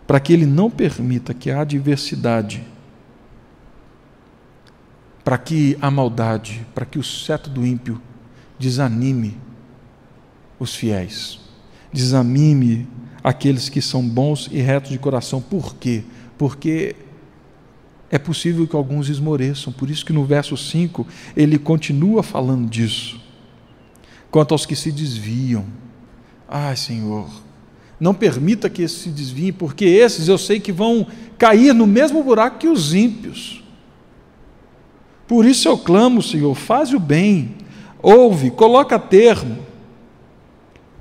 para 0.07 0.21
que 0.21 0.33
Ele 0.33 0.47
não 0.47 0.71
permita 0.71 1.35
que 1.35 1.51
a 1.51 1.63
adversidade, 1.63 2.63
para 5.25 5.39
que 5.39 5.77
a 5.81 5.91
maldade, 5.91 6.67
para 6.75 6.85
que 6.85 6.99
o 6.99 7.03
seto 7.03 7.49
do 7.49 7.67
ímpio 7.67 8.01
desanime 8.59 9.37
os 10.59 10.75
fiéis, 10.75 11.41
desanime 11.93 12.87
aqueles 13.25 13.69
que 13.69 13.81
são 13.81 14.07
bons 14.07 14.49
e 14.51 14.61
retos 14.61 14.91
de 14.91 14.99
coração. 14.99 15.41
Por 15.41 15.77
quê? 15.77 16.05
Porque 16.37 16.97
é 18.11 18.19
possível 18.19 18.67
que 18.67 18.75
alguns 18.75 19.09
esmoreçam. 19.09 19.73
Por 19.73 19.89
isso 19.89 20.05
que 20.05 20.13
no 20.13 20.25
verso 20.25 20.57
5 20.57 21.07
ele 21.37 21.59
continua 21.59 22.23
falando 22.23 22.69
disso. 22.69 23.21
Quanto 24.31 24.53
aos 24.53 24.67
que 24.67 24.75
se 24.75 24.91
desviam. 24.91 25.65
Ai, 26.53 26.75
Senhor, 26.75 27.31
não 28.01 28.13
permita 28.13 28.69
que 28.69 28.83
esses 28.83 29.03
se 29.03 29.09
desviem, 29.09 29.53
porque 29.53 29.85
esses 29.85 30.27
eu 30.27 30.37
sei 30.37 30.59
que 30.59 30.73
vão 30.73 31.07
cair 31.39 31.73
no 31.73 31.87
mesmo 31.87 32.25
buraco 32.25 32.59
que 32.59 32.67
os 32.67 32.93
ímpios. 32.93 33.63
Por 35.29 35.47
isso 35.47 35.69
eu 35.69 35.79
clamo, 35.79 36.21
Senhor, 36.21 36.53
faz 36.57 36.93
o 36.93 36.99
bem, 36.99 37.55
ouve, 38.03 38.51
coloca 38.51 38.99
termo, 38.99 39.59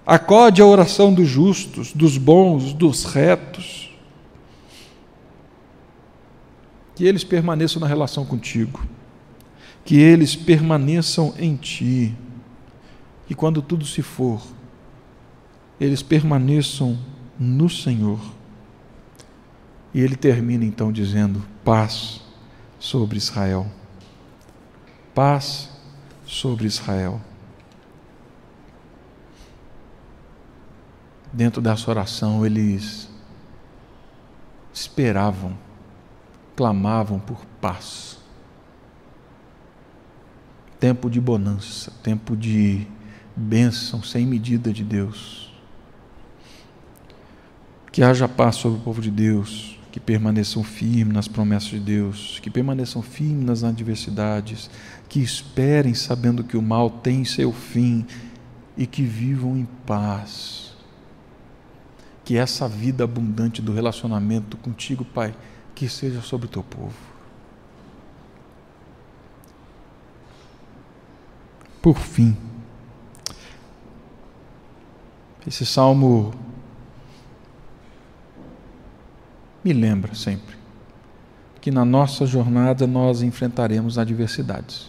acode 0.05 0.61
a 0.61 0.65
oração 0.67 1.11
dos 1.11 1.27
justos, 1.27 1.93
dos 1.93 2.15
bons, 2.15 2.71
dos 2.71 3.05
retos. 3.05 3.89
Que 6.93 7.05
eles 7.05 7.23
permaneçam 7.23 7.79
na 7.79 7.87
relação 7.87 8.23
contigo, 8.23 8.85
que 9.83 9.97
eles 9.97 10.35
permaneçam 10.35 11.33
em 11.39 11.55
ti, 11.55 12.15
e 13.27 13.33
quando 13.33 13.63
tudo 13.63 13.83
se 13.83 14.03
for, 14.03 14.39
eles 15.79 16.03
permaneçam 16.03 16.97
no 17.39 17.69
Senhor. 17.69 18.19
E 19.93 20.01
ele 20.01 20.15
termina 20.15 20.65
então 20.65 20.91
dizendo: 20.91 21.43
paz 21.63 22.21
sobre 22.79 23.17
Israel. 23.17 23.65
Paz 25.15 25.69
sobre 26.25 26.67
Israel. 26.67 27.21
Dentro 31.31 31.61
dessa 31.61 31.89
oração, 31.89 32.45
eles 32.45 33.09
esperavam, 34.73 35.57
clamavam 36.55 37.19
por 37.19 37.45
paz. 37.61 38.17
Tempo 40.79 41.09
de 41.09 41.19
bonança, 41.19 41.91
tempo 42.01 42.35
de 42.35 42.87
bênção 43.35 44.01
sem 44.01 44.25
medida 44.25 44.71
de 44.71 44.83
Deus. 44.83 45.48
Que 47.91 48.03
haja 48.03 48.27
paz 48.27 48.55
sobre 48.55 48.79
o 48.79 48.81
povo 48.81 49.01
de 49.01 49.09
Deus, 49.09 49.79
que 49.91 49.99
permaneçam 49.99 50.63
firmes 50.63 51.13
nas 51.13 51.27
promessas 51.27 51.69
de 51.69 51.79
Deus, 51.79 52.39
que 52.41 52.49
permaneçam 52.49 53.01
firmes 53.01 53.45
nas 53.45 53.63
adversidades, 53.63 54.69
que 55.07 55.19
esperem 55.19 55.95
sabendo 55.95 56.43
que 56.43 56.55
o 56.55 56.61
mal 56.61 56.89
tem 56.89 57.25
seu 57.25 57.51
fim 57.51 58.05
e 58.77 58.85
que 58.85 59.03
vivam 59.03 59.57
em 59.57 59.65
paz. 59.85 60.75
Que 62.23 62.37
essa 62.37 62.67
vida 62.67 63.03
abundante 63.03 63.61
do 63.61 63.73
relacionamento 63.73 64.55
contigo, 64.57 65.03
Pai, 65.03 65.33
que 65.73 65.89
seja 65.89 66.21
sobre 66.21 66.45
o 66.45 66.49
teu 66.49 66.61
povo. 66.61 66.93
Por 71.81 71.97
fim, 71.97 72.37
esse 75.47 75.65
salmo 75.65 76.31
me 79.69 79.73
lembra 79.73 80.15
sempre 80.15 80.57
que 81.61 81.69
na 81.69 81.85
nossa 81.85 82.25
jornada 82.25 82.87
nós 82.87 83.21
enfrentaremos 83.21 83.99
adversidades. 83.99 84.87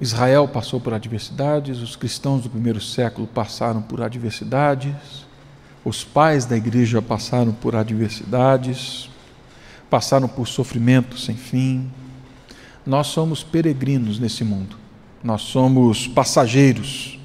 Israel 0.00 0.48
passou 0.48 0.80
por 0.80 0.92
adversidades, 0.92 1.78
os 1.78 1.94
cristãos 1.94 2.42
do 2.42 2.50
primeiro 2.50 2.80
século 2.80 3.26
passaram 3.26 3.80
por 3.80 4.02
adversidades, 4.02 5.24
os 5.84 6.02
pais 6.02 6.44
da 6.44 6.56
igreja 6.56 7.00
passaram 7.00 7.52
por 7.52 7.76
adversidades, 7.76 9.08
passaram 9.88 10.26
por 10.26 10.48
sofrimento 10.48 11.16
sem 11.16 11.36
fim. 11.36 11.88
Nós 12.84 13.06
somos 13.06 13.44
peregrinos 13.44 14.18
nesse 14.18 14.42
mundo, 14.42 14.76
nós 15.22 15.42
somos 15.42 16.08
passageiros 16.08 17.20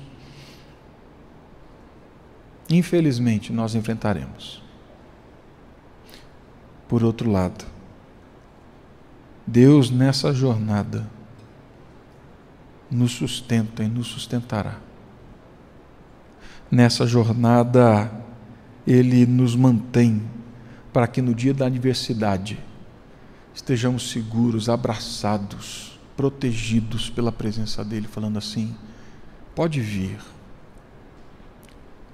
infelizmente, 2.76 3.52
nós 3.52 3.76
enfrentaremos. 3.76 4.62
Por 6.88 7.04
outro 7.04 7.32
lado, 7.32 7.66
Deus 9.46 9.90
nessa 9.90 10.34
jornada 10.34 11.10
nos 12.90 13.12
sustenta 13.14 13.84
e 13.84 13.88
nos 13.88 14.08
sustentará. 14.08 14.78
Nessa 16.70 17.06
jornada, 17.06 18.12
Ele 18.86 19.26
nos 19.26 19.56
mantém 19.56 20.22
para 20.94 21.08
que 21.08 21.22
no 21.22 21.34
dia 21.34 21.54
da 21.54 21.68
adversidade 21.68 22.60
estejamos 23.54 24.12
seguros, 24.12 24.70
abraçados, 24.70 26.00
protegidos 26.16 27.10
pela 27.10 27.32
presença 27.32 27.84
dEle, 27.84 28.08
falando 28.08 28.38
assim: 28.38 28.76
pode 29.56 29.80
vir 29.80 30.20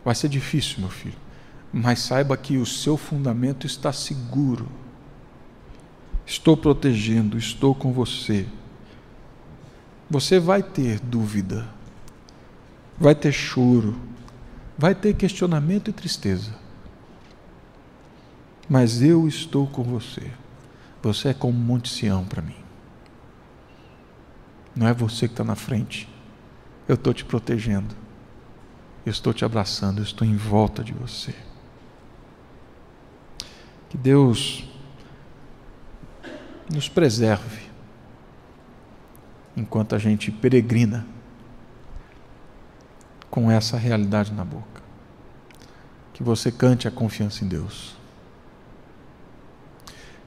Vai 0.07 0.15
ser 0.15 0.29
difícil, 0.29 0.79
meu 0.79 0.89
filho, 0.89 1.17
mas 1.69 1.99
saiba 1.99 2.37
que 2.37 2.55
o 2.55 2.65
seu 2.65 2.95
fundamento 2.95 3.67
está 3.67 3.91
seguro. 3.91 4.65
Estou 6.25 6.55
protegendo, 6.55 7.37
estou 7.37 7.75
com 7.75 7.91
você. 7.91 8.47
Você 10.09 10.39
vai 10.39 10.63
ter 10.63 11.01
dúvida, 11.01 11.67
vai 12.97 13.13
ter 13.13 13.33
choro, 13.33 13.97
vai 14.77 14.95
ter 14.95 15.13
questionamento 15.13 15.89
e 15.89 15.93
tristeza. 15.93 16.55
Mas 18.69 19.01
eu 19.01 19.27
estou 19.27 19.67
com 19.67 19.83
você. 19.83 20.31
Você 21.03 21.27
é 21.27 21.33
como 21.33 21.59
Monte 21.59 21.89
Sião 21.89 22.23
para 22.23 22.41
mim. 22.41 22.55
Não 24.73 24.87
é 24.87 24.93
você 24.93 25.27
que 25.27 25.33
está 25.33 25.43
na 25.43 25.55
frente. 25.55 26.07
Eu 26.87 26.95
estou 26.95 27.13
te 27.13 27.25
protegendo. 27.25 28.06
Eu 29.07 29.11
estou 29.11 29.31
te 29.33 29.45
abraçando, 29.45 29.99
eu 29.99 30.03
estou 30.03 30.27
em 30.27 30.35
volta 30.35 30.83
de 30.83 30.91
você. 30.91 31.33
Que 33.87 33.97
Deus 33.97 34.67
nos 36.69 36.89
preserve 36.89 37.69
enquanto 39.55 39.95
a 39.95 39.97
gente 39.97 40.29
peregrina 40.29 41.07
com 43.31 43.49
essa 43.49 43.77
realidade 43.77 44.33
na 44.33 44.43
boca. 44.43 44.83
Que 46.11 46.21
você 46.21 46.51
cante 46.51 46.85
a 46.85 46.91
confiança 46.91 47.45
em 47.45 47.47
Deus. 47.47 47.95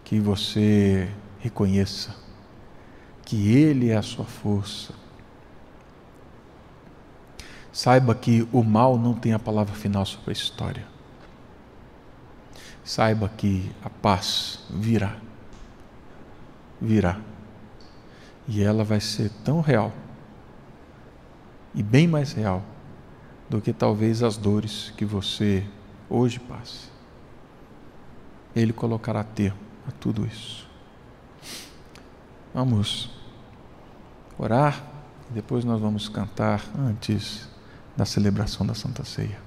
Que 0.02 0.18
você 0.18 1.12
reconheça 1.38 2.16
que 3.26 3.54
Ele 3.54 3.90
é 3.90 3.96
a 3.98 4.02
sua 4.02 4.24
força, 4.24 4.94
Saiba 7.72 8.14
que 8.14 8.46
o 8.52 8.62
mal 8.62 8.98
não 8.98 9.14
tem 9.14 9.32
a 9.32 9.38
palavra 9.38 9.74
final 9.74 10.04
sobre 10.04 10.30
a 10.30 10.32
história. 10.32 10.86
Saiba 12.84 13.28
que 13.28 13.70
a 13.84 13.88
paz 13.88 14.64
virá. 14.68 15.16
Virá. 16.80 17.20
E 18.48 18.62
ela 18.62 18.82
vai 18.82 19.00
ser 19.00 19.30
tão 19.44 19.60
real 19.60 19.92
e 21.74 21.82
bem 21.82 22.08
mais 22.08 22.32
real 22.32 22.62
do 23.48 23.60
que 23.60 23.72
talvez 23.72 24.22
as 24.22 24.36
dores 24.36 24.92
que 24.96 25.04
você 25.04 25.64
hoje 26.08 26.40
passe. 26.40 26.88
Ele 28.54 28.72
colocará 28.72 29.22
termo 29.22 29.58
a 29.86 29.92
tudo 29.92 30.26
isso. 30.26 30.68
Vamos 32.52 33.10
orar, 34.36 34.84
depois 35.30 35.64
nós 35.64 35.80
vamos 35.80 36.08
cantar 36.08 36.64
antes 36.76 37.48
da 37.96 38.04
celebração 38.04 38.66
da 38.66 38.74
Santa 38.74 39.04
Ceia. 39.04 39.38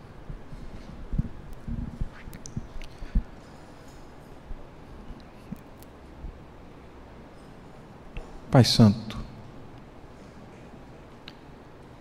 Pai 8.52 8.64
Santo, 8.64 9.14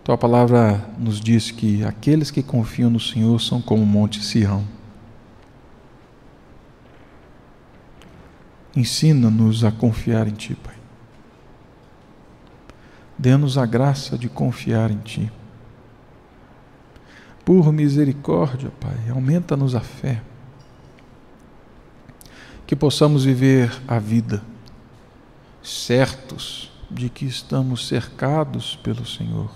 Tua 0.03 0.17
palavra 0.17 0.85
nos 0.99 1.21
diz 1.21 1.49
que 1.49 1.81
aqueles 1.85 2.29
que 2.29 2.43
confiam 2.43 2.89
no 2.89 2.99
Senhor 2.99 3.39
são 3.39 3.61
como 3.61 3.83
o 3.83 3.85
Monte 3.85 4.21
Sião. 4.21 4.67
Ensina-nos 8.75 9.63
a 9.63 9.71
confiar 9.71 10.27
em 10.27 10.33
Ti, 10.33 10.55
Pai. 10.55 10.75
Dê-nos 13.17 13.57
a 13.57 13.65
graça 13.65 14.17
de 14.17 14.27
confiar 14.27 14.91
em 14.91 14.97
Ti. 14.97 15.31
Por 17.45 17.71
misericórdia, 17.73 18.71
Pai, 18.79 19.09
aumenta-nos 19.09 19.75
a 19.75 19.81
fé. 19.81 20.21
Que 22.65 22.75
possamos 22.75 23.25
viver 23.25 23.71
a 23.87 23.99
vida 23.99 24.41
certos 25.61 26.71
de 26.89 27.09
que 27.09 27.25
estamos 27.25 27.87
cercados 27.87 28.75
pelo 28.77 29.05
Senhor. 29.05 29.49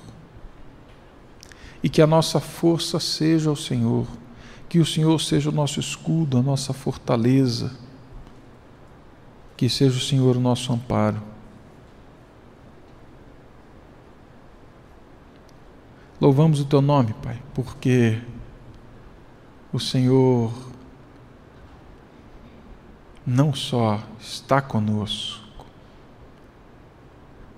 E 1.82 1.90
que 1.90 2.02
a 2.02 2.08
nossa 2.08 2.40
força 2.40 3.00
seja 3.00 3.52
o 3.52 3.56
Senhor, 3.56 4.08
que 4.68 4.80
o 4.80 4.86
Senhor 4.86 5.20
seja 5.22 5.50
o 5.50 5.54
nosso 5.54 5.80
escudo, 5.80 6.38
a 6.38 6.42
nossa 6.42 6.74
fortaleza, 6.74 7.78
que 9.56 9.70
seja 9.70 9.98
o 9.98 10.02
Senhor 10.02 10.36
o 10.36 10.42
nosso 10.42 10.74
amparo. 10.74 11.22
Louvamos 16.20 16.60
o 16.60 16.66
teu 16.66 16.82
nome, 16.82 17.14
Pai, 17.22 17.40
porque 17.54 18.20
o 19.72 19.80
Senhor 19.80 20.52
não 23.24 23.54
só 23.54 24.04
está 24.20 24.60
conosco, 24.60 25.66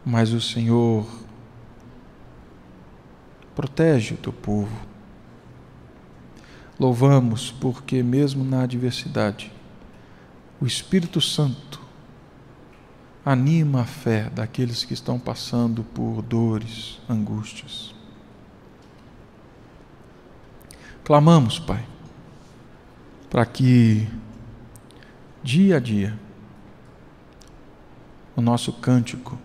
mas 0.03 0.33
o 0.33 0.41
Senhor 0.41 1.07
protege 3.55 4.15
o 4.15 4.17
teu 4.17 4.33
povo. 4.33 4.75
Louvamos 6.77 7.51
porque, 7.51 8.03
mesmo 8.03 8.43
na 8.43 8.63
adversidade, 8.63 9.53
o 10.59 10.65
Espírito 10.65 11.21
Santo 11.21 11.79
anima 13.23 13.81
a 13.81 13.85
fé 13.85 14.29
daqueles 14.29 14.83
que 14.83 14.93
estão 14.93 15.17
passando 15.17 15.81
por 15.81 16.21
dores, 16.21 16.99
angústias. 17.07 17.98
Clamamos, 21.09 21.57
Pai, 21.57 21.83
para 23.31 23.43
que 23.43 24.07
dia 25.41 25.77
a 25.77 25.79
dia 25.79 26.15
o 28.35 28.41
nosso 28.41 28.71
cântico 28.73 29.35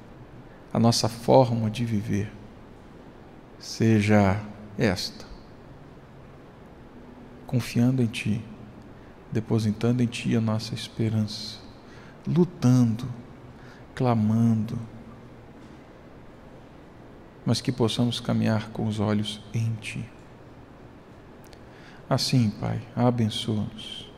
a 0.71 0.79
nossa 0.79 1.09
forma 1.09 1.71
de 1.71 1.83
viver 1.87 2.31
seja 3.59 4.39
esta: 4.77 5.25
confiando 7.47 8.03
em 8.03 8.09
Ti, 8.09 8.45
depositando 9.33 10.03
em 10.03 10.07
Ti 10.07 10.37
a 10.37 10.43
nossa 10.43 10.75
esperança, 10.75 11.61
lutando, 12.27 13.09
clamando, 13.95 14.79
mas 17.47 17.63
que 17.63 17.73
possamos 17.73 18.21
caminhar 18.21 18.69
com 18.69 18.87
os 18.87 19.01
olhos 19.01 19.43
em 19.55 19.73
Ti. 19.77 20.14
Assim, 22.15 22.51
Pai, 22.61 22.81
abençoa-nos 22.95 24.09